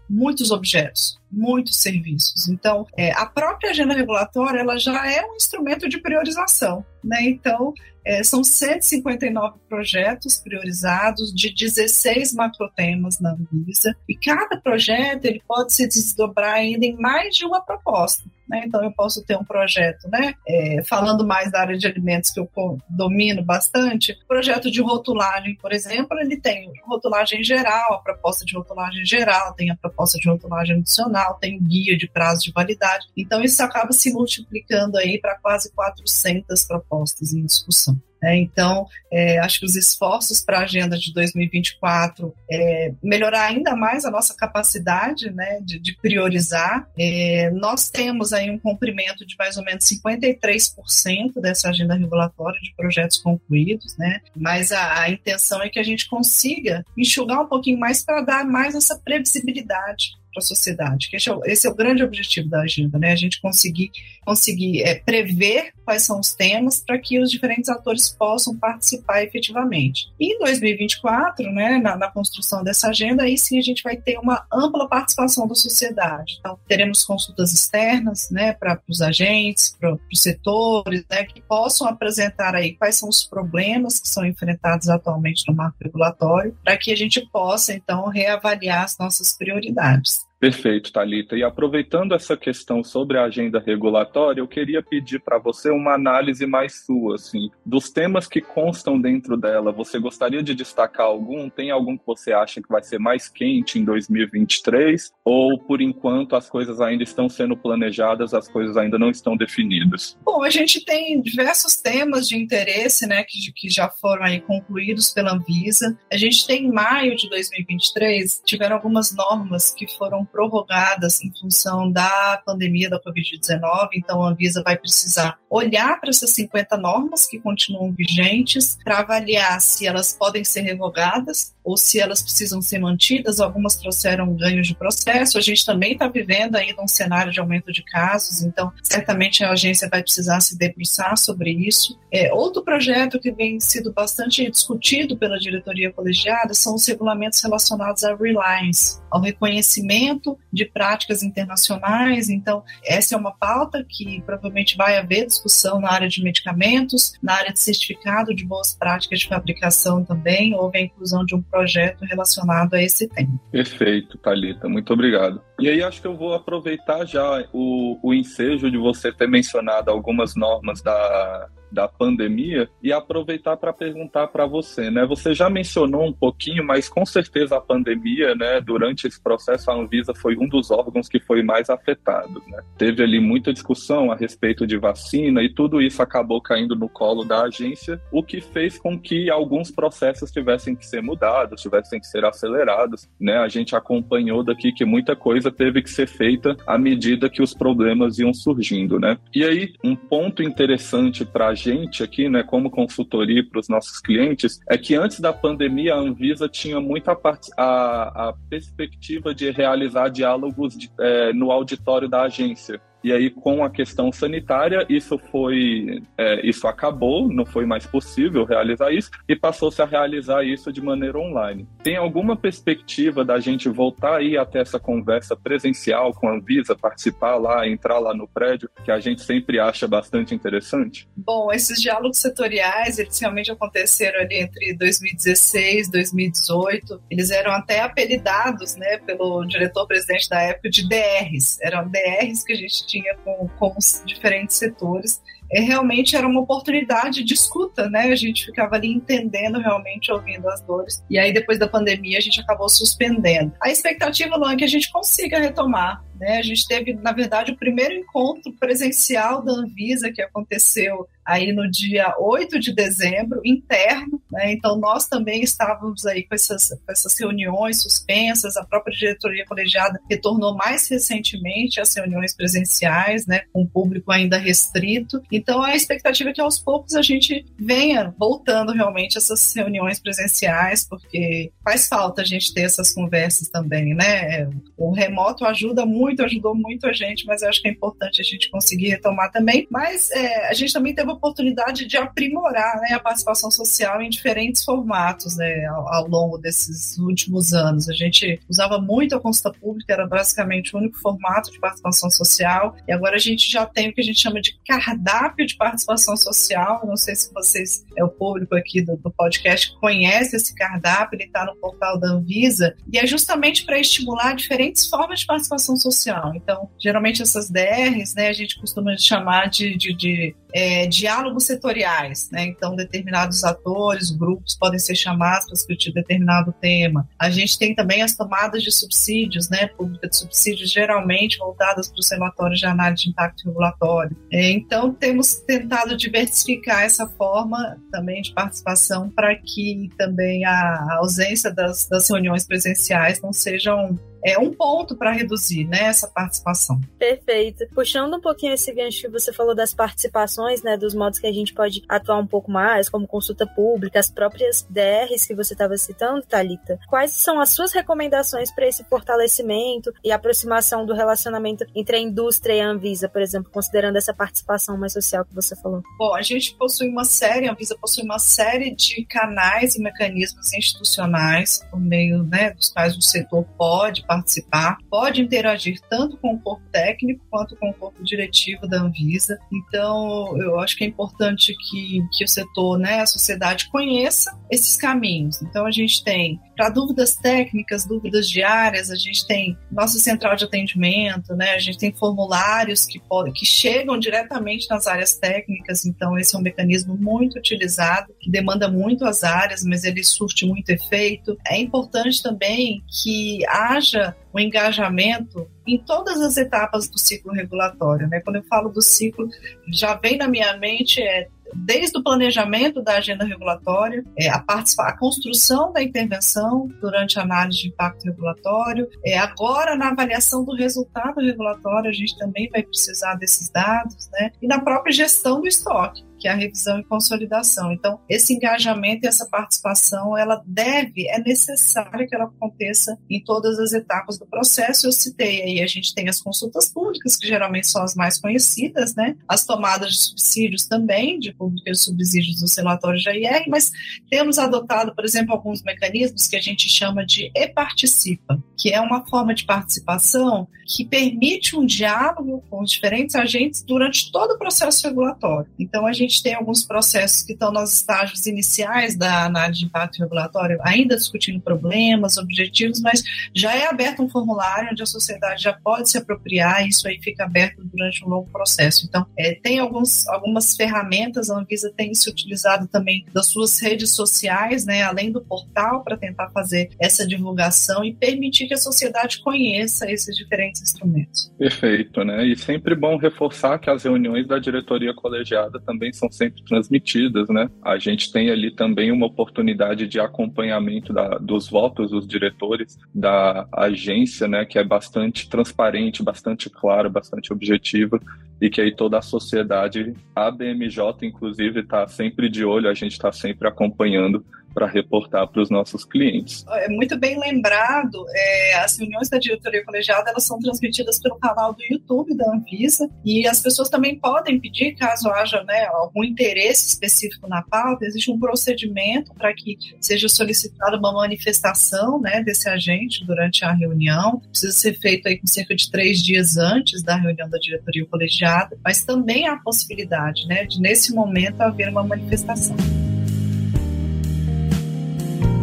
muitos 0.08 0.50
objetos, 0.50 1.20
muitos 1.30 1.76
serviços. 1.76 2.48
Então, 2.48 2.86
é, 2.96 3.12
a 3.12 3.26
própria 3.26 3.70
agenda 3.70 3.94
regulatória 3.94 4.58
ela 4.58 4.76
já 4.78 5.08
é 5.08 5.24
um 5.24 5.36
instrumento 5.36 5.88
de 5.88 5.98
priorização. 5.98 6.84
Né? 7.02 7.22
Então, 7.22 7.72
é, 8.04 8.22
são 8.22 8.42
159 8.42 9.58
projetos 9.68 10.36
priorizados 10.36 11.32
de 11.32 11.54
16 11.54 12.32
macrotemas 12.34 13.20
na 13.20 13.32
Anvisa 13.32 13.94
e 14.08 14.16
cada 14.16 14.58
projeto 14.60 15.24
ele 15.24 15.42
pode 15.46 15.72
se 15.72 15.86
desdobrar 15.86 16.54
ainda 16.54 16.84
em 16.84 16.96
mais 16.96 17.34
de 17.34 17.44
uma 17.44 17.60
proposta. 17.60 18.24
Né? 18.50 18.64
Então, 18.66 18.82
eu 18.82 18.90
posso 18.90 19.24
ter 19.24 19.36
um 19.36 19.44
projeto, 19.44 20.08
né? 20.08 20.34
É, 20.46 20.82
falando 20.82 21.24
mais 21.24 21.52
da 21.52 21.60
área 21.60 21.78
de 21.78 21.86
alimentos 21.86 22.30
que 22.30 22.40
eu 22.40 22.50
domino 22.88 23.44
bastante, 23.44 24.18
projeto 24.26 24.68
de 24.70 24.82
rotulagem, 24.82 25.54
por 25.54 25.72
exemplo, 25.72 26.18
ele 26.18 26.36
tem 26.36 26.72
rotulagem 26.84 27.44
geral, 27.44 27.94
a 27.94 27.98
proposta 27.98 28.44
de 28.44 28.56
rotulagem 28.56 29.04
geral, 29.06 29.54
tem 29.54 29.70
a 29.70 29.76
proposta 29.76 30.18
de 30.18 30.28
rotulagem 30.28 30.76
adicional, 30.76 31.38
tem 31.40 31.62
guia 31.62 31.96
de 31.96 32.08
prazo 32.08 32.42
de 32.42 32.52
validade. 32.52 33.06
Então, 33.16 33.40
isso 33.40 33.62
acaba 33.62 33.92
se 33.92 34.12
multiplicando 34.12 34.98
aí 34.98 35.20
para 35.20 35.38
quase 35.38 35.72
400 35.72 36.64
propostas 36.64 37.32
em 37.32 37.46
discussão. 37.46 37.96
É, 38.22 38.36
então, 38.36 38.86
é, 39.10 39.38
acho 39.38 39.60
que 39.60 39.66
os 39.66 39.76
esforços 39.76 40.40
para 40.40 40.58
a 40.58 40.62
agenda 40.62 40.96
de 40.98 41.12
2024 41.12 42.34
é 42.50 42.92
melhorar 43.02 43.46
ainda 43.46 43.74
mais 43.74 44.04
a 44.04 44.10
nossa 44.10 44.34
capacidade 44.34 45.30
né, 45.30 45.60
de, 45.62 45.78
de 45.78 45.96
priorizar. 45.96 46.88
É, 46.98 47.50
nós 47.50 47.88
temos 47.88 48.32
aí 48.32 48.50
um 48.50 48.58
cumprimento 48.58 49.26
de 49.26 49.34
mais 49.38 49.56
ou 49.56 49.64
menos 49.64 49.84
53% 49.84 51.40
dessa 51.40 51.70
agenda 51.70 51.94
regulatória 51.94 52.60
de 52.60 52.74
projetos 52.74 53.18
concluídos, 53.18 53.96
né, 53.96 54.20
mas 54.36 54.72
a, 54.72 55.02
a 55.02 55.10
intenção 55.10 55.62
é 55.62 55.68
que 55.68 55.78
a 55.78 55.82
gente 55.82 56.08
consiga 56.08 56.84
enxugar 56.96 57.40
um 57.40 57.46
pouquinho 57.46 57.78
mais 57.78 58.02
para 58.02 58.20
dar 58.20 58.44
mais 58.44 58.74
essa 58.74 58.98
previsibilidade 58.98 60.19
para 60.32 60.40
a 60.40 60.46
sociedade. 60.46 61.08
Que 61.08 61.16
esse, 61.16 61.28
é 61.28 61.34
o, 61.34 61.40
esse 61.44 61.66
é 61.66 61.70
o 61.70 61.74
grande 61.74 62.02
objetivo 62.02 62.48
da 62.48 62.62
agenda, 62.62 62.98
né? 62.98 63.12
A 63.12 63.16
gente 63.16 63.40
conseguir, 63.40 63.90
conseguir 64.24 64.82
é, 64.82 64.94
prever 64.94 65.72
quais 65.84 66.04
são 66.04 66.20
os 66.20 66.32
temas 66.32 66.80
para 66.80 66.98
que 66.98 67.18
os 67.18 67.30
diferentes 67.30 67.68
atores 67.68 68.10
possam 68.10 68.56
participar 68.56 69.24
efetivamente. 69.24 70.06
E 70.20 70.34
em 70.34 70.38
2024, 70.38 71.50
né, 71.52 71.78
na, 71.78 71.96
na, 71.96 72.08
construção 72.08 72.62
dessa 72.62 72.88
agenda, 72.88 73.24
aí 73.24 73.36
sim 73.36 73.58
a 73.58 73.62
gente 73.62 73.82
vai 73.82 73.96
ter 73.96 74.18
uma 74.18 74.46
ampla 74.52 74.88
participação 74.88 75.48
da 75.48 75.54
sociedade. 75.54 76.36
Então, 76.38 76.56
teremos 76.68 77.02
consultas 77.02 77.52
externas, 77.52 78.28
né, 78.30 78.52
para 78.52 78.80
os 78.88 79.00
agentes, 79.00 79.76
para 79.80 79.94
os 79.94 80.22
setores, 80.22 81.04
né, 81.10 81.24
que 81.24 81.40
possam 81.40 81.88
apresentar 81.88 82.54
aí 82.54 82.74
quais 82.74 82.96
são 82.96 83.08
os 83.08 83.24
problemas 83.24 83.98
que 83.98 84.08
são 84.08 84.24
enfrentados 84.24 84.88
atualmente 84.88 85.44
no 85.48 85.54
marco 85.54 85.76
regulatório, 85.82 86.56
para 86.62 86.76
que 86.76 86.92
a 86.92 86.96
gente 86.96 87.20
possa, 87.32 87.72
então, 87.72 88.08
reavaliar 88.08 88.84
as 88.84 88.96
nossas 88.96 89.36
prioridades. 89.36 90.19
Perfeito, 90.40 90.90
Talita. 90.90 91.36
E 91.36 91.44
aproveitando 91.44 92.14
essa 92.14 92.34
questão 92.34 92.82
sobre 92.82 93.18
a 93.18 93.24
agenda 93.24 93.60
regulatória, 93.60 94.40
eu 94.40 94.48
queria 94.48 94.82
pedir 94.82 95.20
para 95.20 95.36
você 95.36 95.68
uma 95.68 95.92
análise 95.92 96.46
mais 96.46 96.86
sua, 96.86 97.16
assim, 97.16 97.50
dos 97.64 97.90
temas 97.90 98.26
que 98.26 98.40
constam 98.40 98.98
dentro 98.98 99.36
dela. 99.36 99.70
Você 99.70 99.98
gostaria 99.98 100.42
de 100.42 100.54
destacar 100.54 101.04
algum? 101.04 101.50
Tem 101.50 101.70
algum 101.70 101.94
que 101.94 102.06
você 102.06 102.32
acha 102.32 102.62
que 102.62 102.70
vai 102.70 102.82
ser 102.82 102.98
mais 102.98 103.28
quente 103.28 103.78
em 103.78 103.84
2023? 103.84 105.12
Ou 105.22 105.58
por 105.58 105.82
enquanto 105.82 106.34
as 106.34 106.48
coisas 106.48 106.80
ainda 106.80 107.02
estão 107.02 107.28
sendo 107.28 107.54
planejadas, 107.54 108.32
as 108.32 108.48
coisas 108.48 108.78
ainda 108.78 108.98
não 108.98 109.10
estão 109.10 109.36
definidas? 109.36 110.16
Bom, 110.24 110.42
a 110.42 110.48
gente 110.48 110.82
tem 110.86 111.20
diversos 111.20 111.76
temas 111.76 112.26
de 112.26 112.38
interesse, 112.38 113.06
né, 113.06 113.24
que, 113.24 113.52
que 113.54 113.68
já 113.68 113.90
foram 113.90 114.24
aí 114.24 114.40
concluídos 114.40 115.10
pela 115.10 115.34
Anvisa. 115.34 115.98
A 116.10 116.16
gente 116.16 116.46
tem 116.46 116.64
em 116.64 116.72
maio 116.72 117.14
de 117.14 117.28
2023 117.28 118.40
tiveram 118.46 118.76
algumas 118.76 119.14
normas 119.14 119.70
que 119.70 119.86
foram 119.98 120.29
prorrogadas 120.30 121.22
em 121.22 121.32
função 121.38 121.90
da 121.90 122.42
pandemia 122.44 122.88
da 122.88 123.00
Covid-19, 123.00 123.88
então 123.94 124.22
a 124.22 124.30
Anvisa 124.30 124.62
vai 124.62 124.76
precisar 124.76 125.38
olhar 125.48 125.98
para 126.00 126.10
essas 126.10 126.30
50 126.30 126.76
normas 126.76 127.26
que 127.26 127.38
continuam 127.38 127.92
vigentes 127.92 128.78
para 128.84 128.98
avaliar 128.98 129.60
se 129.60 129.86
elas 129.86 130.16
podem 130.18 130.44
ser 130.44 130.60
revogadas 130.60 131.54
ou 131.64 131.76
se 131.76 132.00
elas 132.00 132.22
precisam 132.22 132.60
ser 132.60 132.78
mantidas. 132.78 133.40
Algumas 133.40 133.76
trouxeram 133.76 134.34
ganhos 134.34 134.66
de 134.66 134.74
processo. 134.74 135.38
A 135.38 135.40
gente 135.40 135.64
também 135.64 135.92
está 135.92 136.08
vivendo 136.08 136.56
ainda 136.56 136.82
um 136.82 136.88
cenário 136.88 137.32
de 137.32 137.40
aumento 137.40 137.72
de 137.72 137.82
casos, 137.84 138.42
então 138.42 138.72
certamente 138.82 139.44
a 139.44 139.52
agência 139.52 139.88
vai 139.88 140.02
precisar 140.02 140.40
se 140.40 140.56
debruçar 140.56 141.16
sobre 141.16 141.50
isso. 141.50 141.98
É, 142.12 142.32
outro 142.32 142.62
projeto 142.62 143.20
que 143.20 143.30
vem 143.30 143.60
sido 143.60 143.92
bastante 143.92 144.50
discutido 144.50 145.16
pela 145.16 145.38
diretoria 145.38 145.92
colegiada 145.92 146.54
são 146.54 146.74
os 146.74 146.86
regulamentos 146.86 147.42
relacionados 147.42 148.04
à 148.04 148.14
reliance, 148.14 149.00
ao 149.10 149.20
reconhecimento 149.20 150.19
de 150.52 150.64
práticas 150.64 151.22
internacionais. 151.22 152.28
Então, 152.28 152.62
essa 152.84 153.14
é 153.14 153.18
uma 153.18 153.32
pauta 153.32 153.84
que 153.88 154.22
provavelmente 154.22 154.76
vai 154.76 154.96
haver 154.96 155.26
discussão 155.26 155.80
na 155.80 155.90
área 155.90 156.08
de 156.08 156.22
medicamentos, 156.22 157.14
na 157.22 157.34
área 157.34 157.52
de 157.52 157.60
certificado 157.60 158.34
de 158.34 158.44
boas 158.44 158.74
práticas 158.74 159.20
de 159.20 159.28
fabricação 159.28 160.04
também. 160.04 160.54
Houve 160.54 160.78
a 160.78 160.82
inclusão 160.82 161.24
de 161.24 161.34
um 161.34 161.42
projeto 161.42 162.04
relacionado 162.04 162.74
a 162.74 162.82
esse 162.82 163.08
tema. 163.08 163.40
Perfeito, 163.50 164.18
Talita, 164.18 164.68
muito 164.68 164.92
obrigado. 164.92 165.42
E 165.60 165.68
aí 165.68 165.82
acho 165.82 166.00
que 166.00 166.06
eu 166.06 166.16
vou 166.16 166.34
aproveitar 166.34 167.04
já 167.04 167.44
o, 167.52 167.98
o 168.02 168.14
ensejo 168.14 168.70
de 168.70 168.78
você 168.78 169.12
ter 169.12 169.28
mencionado 169.28 169.90
algumas 169.90 170.34
normas 170.34 170.82
da 170.82 171.48
da 171.70 171.86
pandemia 171.86 172.68
e 172.82 172.92
aproveitar 172.92 173.56
para 173.56 173.72
perguntar 173.72 174.28
para 174.28 174.46
você, 174.46 174.90
né? 174.90 175.06
Você 175.06 175.34
já 175.34 175.48
mencionou 175.48 176.06
um 176.06 176.12
pouquinho, 176.12 176.64
mas 176.64 176.88
com 176.88 177.06
certeza 177.06 177.56
a 177.56 177.60
pandemia, 177.60 178.34
né, 178.34 178.60
durante 178.60 179.06
esse 179.06 179.22
processo 179.22 179.70
a 179.70 179.74
Anvisa 179.74 180.12
foi 180.14 180.36
um 180.36 180.48
dos 180.48 180.70
órgãos 180.70 181.08
que 181.08 181.20
foi 181.20 181.42
mais 181.42 181.70
afetado, 181.70 182.42
né? 182.48 182.62
Teve 182.76 183.02
ali 183.02 183.20
muita 183.20 183.52
discussão 183.52 184.10
a 184.10 184.16
respeito 184.16 184.66
de 184.66 184.76
vacina 184.76 185.42
e 185.42 185.48
tudo 185.48 185.80
isso 185.80 186.02
acabou 186.02 186.40
caindo 186.40 186.74
no 186.74 186.88
colo 186.88 187.24
da 187.24 187.42
agência, 187.42 188.00
o 188.10 188.22
que 188.22 188.40
fez 188.40 188.78
com 188.78 188.98
que 188.98 189.30
alguns 189.30 189.70
processos 189.70 190.30
tivessem 190.30 190.74
que 190.74 190.86
ser 190.86 191.02
mudados, 191.02 191.62
tivessem 191.62 192.00
que 192.00 192.06
ser 192.06 192.24
acelerados, 192.24 193.08
né? 193.20 193.36
A 193.38 193.48
gente 193.48 193.76
acompanhou 193.76 194.42
daqui 194.42 194.72
que 194.72 194.84
muita 194.84 195.14
coisa 195.14 195.49
teve 195.50 195.82
que 195.82 195.90
ser 195.90 196.06
feita 196.06 196.56
à 196.66 196.78
medida 196.78 197.28
que 197.28 197.42
os 197.42 197.54
problemas 197.54 198.18
iam 198.18 198.32
surgindo, 198.32 198.98
né? 198.98 199.18
E 199.34 199.44
aí, 199.44 199.72
um 199.82 199.94
ponto 199.94 200.42
interessante 200.42 201.24
para 201.24 201.54
gente 201.54 202.02
aqui, 202.02 202.28
né, 202.28 202.42
como 202.42 202.70
consultoria 202.70 203.44
para 203.44 203.60
os 203.60 203.68
nossos 203.68 204.00
clientes, 204.00 204.60
é 204.68 204.76
que 204.76 204.94
antes 204.94 205.20
da 205.20 205.32
pandemia 205.32 205.94
a 205.94 205.98
Anvisa 205.98 206.48
tinha 206.48 206.80
muita 206.80 207.14
parte, 207.14 207.50
a, 207.56 208.28
a 208.28 208.34
perspectiva 208.48 209.34
de 209.34 209.50
realizar 209.50 210.08
diálogos 210.08 210.76
de, 210.76 210.90
é, 210.98 211.32
no 211.32 211.50
auditório 211.50 212.08
da 212.08 212.22
agência. 212.22 212.80
E 213.02 213.12
aí, 213.12 213.30
com 213.30 213.64
a 213.64 213.70
questão 213.70 214.12
sanitária, 214.12 214.84
isso 214.88 215.18
foi, 215.18 216.02
é, 216.18 216.46
isso 216.46 216.66
acabou, 216.66 217.32
não 217.32 217.46
foi 217.46 217.64
mais 217.64 217.86
possível 217.86 218.44
realizar 218.44 218.92
isso 218.92 219.10
e 219.28 219.34
passou-se 219.34 219.80
a 219.80 219.86
realizar 219.86 220.44
isso 220.44 220.72
de 220.72 220.82
maneira 220.82 221.18
online. 221.18 221.66
Tem 221.82 221.96
alguma 221.96 222.36
perspectiva 222.36 223.24
da 223.24 223.40
gente 223.40 223.68
voltar 223.68 224.16
aí 224.16 224.36
até 224.36 224.60
essa 224.60 224.78
conversa 224.78 225.34
presencial 225.34 226.12
com 226.12 226.28
a 226.28 226.34
Anvisa, 226.34 226.76
participar 226.76 227.36
lá, 227.36 227.66
entrar 227.66 227.98
lá 227.98 228.14
no 228.14 228.28
prédio, 228.28 228.70
que 228.84 228.90
a 228.90 229.00
gente 229.00 229.22
sempre 229.22 229.58
acha 229.58 229.88
bastante 229.88 230.34
interessante? 230.34 231.08
Bom, 231.16 231.50
esses 231.52 231.80
diálogos 231.80 232.18
setoriais, 232.18 232.98
eles 232.98 233.18
realmente 233.18 233.50
aconteceram 233.50 234.20
ali 234.20 234.36
entre 234.36 234.74
2016 234.74 235.88
e 235.88 235.90
2018. 235.90 237.02
Eles 237.10 237.30
eram 237.30 237.52
até 237.52 237.80
apelidados, 237.80 238.76
né, 238.76 238.98
pelo 238.98 239.44
diretor-presidente 239.44 240.28
da 240.28 240.40
época 240.42 240.68
de 240.68 240.88
DRs. 240.88 241.58
Eram 241.60 241.88
DRs 241.88 242.44
que 242.44 242.52
a 242.52 242.56
gente 242.56 242.86
tinha 242.90 243.16
com, 243.24 243.48
com 243.58 243.74
os 243.78 244.02
diferentes 244.04 244.56
setores, 244.56 245.22
é, 245.52 245.60
realmente 245.60 246.16
era 246.16 246.26
uma 246.26 246.40
oportunidade 246.40 247.24
de 247.24 247.34
escuta, 247.34 247.88
né? 247.88 248.12
A 248.12 248.16
gente 248.16 248.46
ficava 248.46 248.76
ali 248.76 248.88
entendendo 248.88 249.58
realmente, 249.58 250.12
ouvindo 250.12 250.48
as 250.48 250.60
dores. 250.62 251.02
E 251.10 251.18
aí, 251.18 251.32
depois 251.32 251.58
da 251.58 251.68
pandemia, 251.68 252.18
a 252.18 252.20
gente 252.20 252.40
acabou 252.40 252.68
suspendendo. 252.68 253.52
A 253.60 253.70
expectativa, 253.70 254.36
Luan, 254.36 254.52
é 254.52 254.56
que 254.56 254.64
a 254.64 254.68
gente 254.68 254.90
consiga 254.90 255.38
retomar 255.38 256.02
né? 256.20 256.36
A 256.36 256.42
gente 256.42 256.68
teve, 256.68 256.92
na 256.92 257.12
verdade, 257.12 257.52
o 257.52 257.56
primeiro 257.56 257.94
encontro 257.94 258.52
presencial 258.52 259.42
da 259.42 259.52
Anvisa 259.52 260.12
que 260.12 260.20
aconteceu 260.20 261.08
aí 261.24 261.52
no 261.52 261.70
dia 261.70 262.14
8 262.18 262.58
de 262.58 262.74
dezembro, 262.74 263.40
interno, 263.44 264.20
né? 264.30 264.52
Então 264.52 264.78
nós 264.78 265.06
também 265.06 265.42
estávamos 265.42 266.04
aí 266.04 266.24
com 266.24 266.34
essas, 266.34 266.68
com 266.68 266.92
essas 266.92 267.18
reuniões 267.18 267.82
suspensas, 267.82 268.56
a 268.56 268.64
própria 268.64 268.94
diretoria 268.94 269.46
colegiada 269.46 269.98
retornou 270.10 270.54
mais 270.54 270.88
recentemente 270.90 271.80
às 271.80 271.94
reuniões 271.96 272.36
presenciais, 272.36 273.26
né? 273.26 273.42
Com 273.52 273.62
o 273.62 273.68
público 273.68 274.12
ainda 274.12 274.36
restrito, 274.36 275.22
e 275.32 275.39
Então 275.40 275.62
a 275.62 275.74
expectativa 275.74 276.30
é 276.30 276.32
que 276.32 276.40
aos 276.40 276.58
poucos 276.58 276.94
a 276.94 277.02
gente 277.02 277.44
venha 277.58 278.14
voltando 278.18 278.72
realmente 278.72 279.16
essas 279.16 279.54
reuniões 279.54 279.98
presenciais, 279.98 280.86
porque 280.86 281.50
faz 281.64 281.88
falta 281.88 282.22
a 282.22 282.24
gente 282.24 282.52
ter 282.52 282.62
essas 282.62 282.92
conversas 282.92 283.48
também, 283.48 283.94
né? 283.94 284.48
O 284.76 284.92
remoto 284.92 285.44
ajuda 285.44 285.86
muito, 285.86 286.22
ajudou 286.22 286.54
muito 286.54 286.86
a 286.86 286.92
gente, 286.92 287.24
mas 287.26 287.42
eu 287.42 287.48
acho 287.48 287.62
que 287.62 287.68
é 287.68 287.70
importante 287.70 288.20
a 288.20 288.24
gente 288.24 288.50
conseguir 288.50 288.88
retomar 288.88 289.32
também. 289.32 289.66
Mas 289.70 290.10
é, 290.10 290.48
a 290.48 290.54
gente 290.54 290.72
também 290.72 290.94
teve 290.94 291.10
a 291.10 291.14
oportunidade 291.14 291.86
de 291.86 291.96
aprimorar 291.96 292.80
né, 292.80 292.94
a 292.94 293.00
participação 293.00 293.50
social 293.50 294.00
em 294.02 294.10
diferentes 294.10 294.64
formatos 294.64 295.36
né, 295.36 295.64
ao, 295.66 295.94
ao 295.94 296.08
longo 296.08 296.38
desses 296.38 296.98
últimos 296.98 297.52
anos. 297.52 297.88
A 297.88 297.94
gente 297.94 298.40
usava 298.48 298.78
muito 298.78 299.14
a 299.14 299.20
consulta 299.20 299.56
pública, 299.58 299.92
era 299.92 300.06
basicamente 300.06 300.74
o 300.74 300.78
único 300.78 300.98
formato 300.98 301.50
de 301.50 301.58
participação 301.58 302.10
social, 302.10 302.76
e 302.86 302.92
agora 302.92 303.16
a 303.16 303.20
gente 303.20 303.50
já 303.50 303.64
tem 303.66 303.88
o 303.88 303.94
que 303.94 304.00
a 304.00 304.04
gente 304.04 304.20
chama 304.20 304.40
de 304.40 304.58
cardápio 304.66 305.29
de 305.38 305.56
participação 305.56 306.16
social. 306.16 306.86
Não 306.86 306.96
sei 306.96 307.14
se 307.14 307.32
vocês, 307.32 307.84
é 307.96 308.04
o 308.04 308.08
público 308.08 308.54
aqui 308.54 308.82
do, 308.82 308.96
do 308.96 309.10
podcast, 309.10 309.74
conhece 309.80 310.36
esse 310.36 310.54
cardápio, 310.54 311.16
ele 311.16 311.24
está 311.24 311.44
no 311.44 311.56
portal 311.56 311.98
da 311.98 312.08
Anvisa, 312.08 312.74
e 312.92 312.98
é 312.98 313.06
justamente 313.06 313.64
para 313.64 313.78
estimular 313.78 314.34
diferentes 314.34 314.86
formas 314.88 315.20
de 315.20 315.26
participação 315.26 315.76
social. 315.76 316.32
Então, 316.34 316.68
geralmente 316.78 317.22
essas 317.22 317.50
DRs, 317.50 318.14
né, 318.14 318.28
a 318.28 318.32
gente 318.32 318.58
costuma 318.60 318.96
chamar 318.96 319.48
de, 319.48 319.76
de, 319.76 319.94
de 319.94 320.34
é, 320.52 320.86
diálogos 320.86 321.46
setoriais, 321.46 322.28
né? 322.30 322.44
Então, 322.46 322.74
determinados 322.76 323.44
atores, 323.44 324.10
grupos 324.10 324.56
podem 324.56 324.78
ser 324.78 324.94
chamados 324.94 325.46
para 325.46 325.54
discutir 325.54 325.92
determinado 325.92 326.54
tema. 326.60 327.08
A 327.18 327.30
gente 327.30 327.58
tem 327.58 327.74
também 327.74 328.02
as 328.02 328.16
tomadas 328.16 328.62
de 328.62 328.72
subsídios, 328.72 329.48
né? 329.48 329.68
Pública 329.68 330.08
de 330.08 330.16
subsídios, 330.16 330.70
geralmente 330.70 331.38
voltadas 331.38 331.88
para 331.88 331.98
os 331.98 332.10
relatórios 332.10 332.60
de 332.60 332.66
análise 332.66 333.04
de 333.04 333.10
impacto 333.10 333.46
regulatório. 333.46 334.16
É, 334.30 334.50
então, 334.50 334.92
temos 334.92 335.34
tentado 335.34 335.96
diversificar 335.96 336.82
essa 336.82 337.06
forma 337.06 337.76
também 337.90 338.22
de 338.22 338.32
participação 338.32 339.08
para 339.10 339.34
que 339.34 339.90
também 339.96 340.44
a 340.44 340.96
ausência 340.98 341.52
das, 341.52 341.86
das 341.88 342.08
reuniões 342.08 342.46
presenciais 342.46 343.20
não 343.20 343.32
sejam 343.32 343.98
é 344.24 344.38
um 344.38 344.52
ponto 344.52 344.96
para 344.96 345.12
reduzir 345.12 345.66
né, 345.66 345.84
essa 345.84 346.08
participação. 346.08 346.80
Perfeito. 346.98 347.66
Puxando 347.74 348.14
um 348.14 348.20
pouquinho 348.20 348.54
esse 348.54 348.72
gancho 348.72 349.02
que 349.02 349.08
você 349.08 349.32
falou 349.32 349.54
das 349.54 349.74
participações, 349.74 350.62
né, 350.62 350.76
dos 350.76 350.94
modos 350.94 351.18
que 351.18 351.26
a 351.26 351.32
gente 351.32 351.54
pode 351.54 351.82
atuar 351.88 352.18
um 352.18 352.26
pouco 352.26 352.50
mais, 352.50 352.88
como 352.88 353.06
consulta 353.06 353.46
pública, 353.46 353.98
as 353.98 354.10
próprias 354.10 354.66
DRs 354.68 355.26
que 355.26 355.34
você 355.34 355.54
estava 355.54 355.76
citando, 355.76 356.22
Talita. 356.22 356.78
Quais 356.88 357.12
são 357.12 357.40
as 357.40 357.50
suas 357.50 357.72
recomendações 357.72 358.52
para 358.54 358.66
esse 358.66 358.84
fortalecimento 358.84 359.92
e 360.04 360.12
aproximação 360.12 360.84
do 360.84 360.94
relacionamento 360.94 361.64
entre 361.74 361.96
a 361.96 362.00
indústria 362.00 362.54
e 362.54 362.60
a 362.60 362.68
Anvisa, 362.68 363.08
por 363.08 363.22
exemplo, 363.22 363.50
considerando 363.50 363.96
essa 363.96 364.14
participação 364.14 364.76
mais 364.76 364.92
social 364.92 365.24
que 365.24 365.34
você 365.34 365.56
falou? 365.56 365.82
Bom, 365.98 366.14
a 366.14 366.22
gente 366.22 366.54
possui 366.56 366.88
uma 366.88 367.04
série, 367.04 367.48
a 367.48 367.52
Anvisa 367.52 367.76
possui 367.80 368.04
uma 368.04 368.18
série 368.18 368.74
de 368.74 369.04
canais 369.04 369.76
e 369.76 369.80
mecanismos 369.80 370.52
institucionais 370.52 371.60
por 371.70 371.80
meio 371.80 372.22
né, 372.24 372.50
dos 372.50 372.68
quais 372.68 372.96
o 372.96 373.02
setor 373.02 373.44
pode 373.56 374.04
participar, 374.10 374.76
pode 374.90 375.22
interagir 375.22 375.78
tanto 375.88 376.16
com 376.16 376.34
o 376.34 376.40
corpo 376.40 376.64
técnico 376.72 377.24
quanto 377.30 377.54
com 377.54 377.70
o 377.70 377.74
corpo 377.74 378.02
diretivo 378.02 378.66
da 378.66 378.82
Anvisa. 378.82 379.38
Então, 379.52 380.36
eu 380.36 380.58
acho 380.58 380.76
que 380.76 380.82
é 380.82 380.88
importante 380.88 381.54
que, 381.54 382.00
que 382.12 382.24
o 382.24 382.28
setor, 382.28 382.76
né, 382.76 383.02
a 383.02 383.06
sociedade 383.06 383.70
conheça 383.70 384.36
esses 384.50 384.76
caminhos. 384.76 385.40
Então, 385.42 385.64
a 385.64 385.70
gente 385.70 386.02
tem 386.02 386.40
para 386.60 386.68
dúvidas 386.68 387.16
técnicas, 387.16 387.86
dúvidas 387.86 388.28
diárias, 388.28 388.90
a 388.90 388.94
gente 388.94 389.26
tem 389.26 389.56
nossa 389.72 389.98
central 389.98 390.36
de 390.36 390.44
atendimento, 390.44 391.34
né? 391.34 391.52
A 391.54 391.58
gente 391.58 391.78
tem 391.78 391.90
formulários 391.90 392.84
que 392.84 393.00
podem, 393.00 393.32
que 393.32 393.46
chegam 393.46 393.98
diretamente 393.98 394.68
nas 394.68 394.86
áreas 394.86 395.14
técnicas. 395.14 395.86
Então 395.86 396.18
esse 396.18 396.36
é 396.36 396.38
um 396.38 396.42
mecanismo 396.42 396.98
muito 396.98 397.38
utilizado 397.38 398.14
que 398.20 398.30
demanda 398.30 398.70
muito 398.70 399.06
as 399.06 399.24
áreas, 399.24 399.64
mas 399.64 399.84
ele 399.84 400.04
surte 400.04 400.44
muito 400.44 400.68
efeito. 400.68 401.34
É 401.48 401.56
importante 401.58 402.22
também 402.22 402.84
que 403.02 403.38
haja 403.48 404.14
o 404.30 404.36
um 404.36 404.40
engajamento 404.40 405.48
em 405.66 405.78
todas 405.78 406.20
as 406.20 406.36
etapas 406.36 406.90
do 406.90 406.98
ciclo 406.98 407.32
regulatório. 407.32 408.06
Né? 408.06 408.20
Quando 408.20 408.36
eu 408.36 408.44
falo 408.44 408.68
do 408.68 408.82
ciclo, 408.82 409.26
já 409.72 409.94
vem 409.94 410.18
na 410.18 410.28
minha 410.28 410.54
mente 410.58 411.00
é 411.00 411.26
desde 411.54 411.98
o 411.98 412.02
planejamento 412.02 412.82
da 412.82 412.96
agenda 412.96 413.24
regulatória, 413.24 414.04
é, 414.18 414.28
a, 414.28 414.44
a 414.46 414.98
construção 414.98 415.72
da 415.72 415.82
intervenção 415.82 416.68
durante 416.80 417.18
a 417.18 417.22
análise 417.22 417.62
de 417.62 417.68
impacto 417.68 418.04
regulatório, 418.04 418.88
é, 419.04 419.18
agora 419.18 419.76
na 419.76 419.90
avaliação 419.90 420.44
do 420.44 420.54
resultado 420.54 421.20
regulatório, 421.20 421.90
a 421.90 421.92
gente 421.92 422.16
também 422.18 422.48
vai 422.50 422.62
precisar 422.62 423.14
desses 423.14 423.50
dados, 423.50 424.08
né? 424.12 424.30
e 424.40 424.46
na 424.46 424.60
própria 424.60 424.92
gestão 424.92 425.40
do 425.40 425.46
estoque 425.46 426.09
que 426.20 426.28
é 426.28 426.30
a 426.30 426.34
revisão 426.34 426.78
e 426.78 426.84
consolidação. 426.84 427.72
Então, 427.72 427.98
esse 428.08 428.34
engajamento 428.34 429.04
e 429.04 429.08
essa 429.08 429.26
participação, 429.26 430.16
ela 430.16 430.42
deve, 430.46 431.08
é 431.08 431.18
necessário 431.18 432.06
que 432.06 432.14
ela 432.14 432.26
aconteça 432.26 432.98
em 433.08 433.22
todas 433.24 433.58
as 433.58 433.72
etapas 433.72 434.18
do 434.18 434.26
processo. 434.26 434.86
Eu 434.86 434.92
citei 434.92 435.42
aí, 435.42 435.62
a 435.62 435.66
gente 435.66 435.94
tem 435.94 436.08
as 436.08 436.20
consultas 436.20 436.68
públicas, 436.68 437.16
que 437.16 437.26
geralmente 437.26 437.66
são 437.66 437.82
as 437.82 437.94
mais 437.94 438.20
conhecidas, 438.20 438.94
né? 438.94 439.16
As 439.26 439.44
tomadas 439.44 439.92
de 439.92 440.00
subsídios 440.00 440.66
também, 440.66 441.18
de 441.18 441.32
públicos 441.32 441.84
subsídios 441.84 442.40
dos 442.40 442.56
relatórios 442.56 443.02
da 443.02 443.14
IR, 443.16 443.44
mas 443.48 443.70
temos 444.10 444.38
adotado, 444.38 444.94
por 444.94 445.04
exemplo, 445.04 445.32
alguns 445.32 445.62
mecanismos 445.62 446.26
que 446.26 446.36
a 446.36 446.40
gente 446.40 446.68
chama 446.68 447.04
de 447.04 447.30
e-participa, 447.34 448.42
que 448.56 448.70
é 448.70 448.80
uma 448.80 449.06
forma 449.06 449.34
de 449.34 449.44
participação 449.44 450.46
que 450.66 450.84
permite 450.84 451.56
um 451.56 451.66
diálogo 451.66 452.44
com 452.48 452.62
os 452.62 452.70
diferentes 452.70 453.16
agentes 453.16 453.62
durante 453.62 454.10
todo 454.12 454.32
o 454.32 454.38
processo 454.38 454.86
regulatório. 454.86 455.50
Então, 455.58 455.86
a 455.86 455.92
gente 455.92 456.09
tem 456.18 456.34
alguns 456.34 456.64
processos 456.64 457.22
que 457.22 457.32
estão 457.32 457.52
nos 457.52 457.72
estágios 457.72 458.26
iniciais 458.26 458.96
da 458.96 459.24
análise 459.24 459.60
de 459.60 459.66
impacto 459.66 459.98
regulatório, 459.98 460.58
ainda 460.62 460.96
discutindo 460.96 461.40
problemas, 461.40 462.16
objetivos, 462.16 462.80
mas 462.80 463.02
já 463.34 463.54
é 463.54 463.66
aberto 463.66 464.02
um 464.02 464.08
formulário 464.08 464.70
onde 464.72 464.82
a 464.82 464.86
sociedade 464.86 465.42
já 465.42 465.52
pode 465.52 465.90
se 465.90 465.98
apropriar 465.98 466.64
e 466.64 466.68
isso 466.68 466.86
aí 466.88 466.98
fica 467.02 467.24
aberto 467.24 467.62
durante 467.64 468.04
um 468.04 468.08
longo 468.08 468.30
processo. 468.30 468.86
Então, 468.88 469.06
é, 469.16 469.34
tem 469.34 469.58
alguns, 469.58 470.06
algumas 470.08 470.56
ferramentas, 470.56 471.30
a 471.30 471.38
Anvisa 471.38 471.72
tem 471.76 471.94
se 471.94 472.08
utilizado 472.08 472.66
também 472.66 473.04
das 473.12 473.26
suas 473.26 473.60
redes 473.60 473.94
sociais, 473.94 474.64
né, 474.64 474.82
além 474.82 475.12
do 475.12 475.20
portal, 475.20 475.84
para 475.84 475.96
tentar 475.96 476.30
fazer 476.30 476.70
essa 476.78 477.06
divulgação 477.06 477.84
e 477.84 477.94
permitir 477.94 478.46
que 478.46 478.54
a 478.54 478.58
sociedade 478.58 479.20
conheça 479.20 479.90
esses 479.90 480.16
diferentes 480.16 480.62
instrumentos. 480.62 481.32
Perfeito, 481.38 482.04
né? 482.04 482.26
E 482.26 482.36
sempre 482.36 482.74
bom 482.74 482.96
reforçar 482.96 483.58
que 483.58 483.70
as 483.70 483.84
reuniões 483.84 484.26
da 484.26 484.38
diretoria 484.38 484.94
colegiada 484.94 485.60
também 485.60 485.92
são 486.00 486.10
sempre 486.10 486.42
transmitidas, 486.42 487.28
né? 487.28 487.48
A 487.62 487.78
gente 487.78 488.10
tem 488.10 488.30
ali 488.30 488.50
também 488.50 488.90
uma 488.90 489.06
oportunidade 489.06 489.86
de 489.86 490.00
acompanhamento 490.00 490.92
da, 490.92 491.18
dos 491.18 491.48
votos 491.48 491.90
dos 491.90 492.06
diretores 492.06 492.78
da 492.94 493.46
agência, 493.52 494.26
né? 494.26 494.44
Que 494.44 494.58
é 494.58 494.64
bastante 494.64 495.28
transparente, 495.28 496.02
bastante 496.02 496.50
claro, 496.50 496.90
bastante 496.90 497.32
objetiva 497.32 498.00
e 498.40 498.48
que 498.48 498.60
aí 498.60 498.74
toda 498.74 498.98
a 498.98 499.02
sociedade, 499.02 499.94
a 500.14 500.30
BMJ 500.30 500.80
inclusive, 501.02 501.60
está 501.60 501.86
sempre 501.86 502.28
de 502.28 502.44
olho, 502.44 502.68
a 502.68 502.74
gente 502.74 502.92
está 502.92 503.12
sempre 503.12 503.46
acompanhando 503.48 504.24
para 504.52 504.66
reportar 504.66 505.26
para 505.28 505.42
os 505.42 505.50
nossos 505.50 505.84
clientes. 505.84 506.44
É 506.48 506.68
muito 506.68 506.98
bem 506.98 507.18
lembrado, 507.18 508.04
é, 508.14 508.54
as 508.58 508.78
reuniões 508.78 509.08
da 509.08 509.18
diretoria 509.18 509.64
colegiada 509.64 510.10
elas 510.10 510.26
são 510.26 510.38
transmitidas 510.38 510.98
pelo 511.00 511.16
canal 511.18 511.54
do 511.54 511.62
YouTube 511.62 512.16
da 512.16 512.30
Anvisa 512.32 512.88
e 513.04 513.26
as 513.26 513.40
pessoas 513.40 513.68
também 513.68 513.98
podem 513.98 514.40
pedir, 514.40 514.74
caso 514.74 515.08
haja 515.10 515.42
né, 515.44 515.66
algum 515.66 516.04
interesse 516.04 516.68
específico 516.68 517.28
na 517.28 517.42
pauta, 517.42 517.84
existe 517.84 518.10
um 518.10 518.18
procedimento 518.18 519.14
para 519.14 519.32
que 519.34 519.56
seja 519.80 520.08
solicitada 520.08 520.76
uma 520.76 520.92
manifestação 520.92 522.00
né, 522.00 522.22
desse 522.22 522.48
agente 522.48 523.04
durante 523.06 523.44
a 523.44 523.52
reunião. 523.52 524.20
Precisa 524.30 524.52
ser 524.52 524.74
feito 524.74 525.06
aí 525.06 525.18
com 525.18 525.26
cerca 525.26 525.54
de 525.54 525.70
três 525.70 526.02
dias 526.02 526.36
antes 526.36 526.82
da 526.82 526.96
reunião 526.96 527.28
da 527.28 527.38
diretoria 527.38 527.86
colegiada, 527.86 528.29
mas 528.64 528.84
também 528.84 529.26
há 529.26 529.34
a 529.34 529.38
possibilidade 529.38 530.26
né, 530.26 530.44
de, 530.44 530.60
nesse 530.60 530.94
momento, 530.94 531.40
haver 531.40 531.68
uma 531.68 531.82
manifestação. 531.82 532.56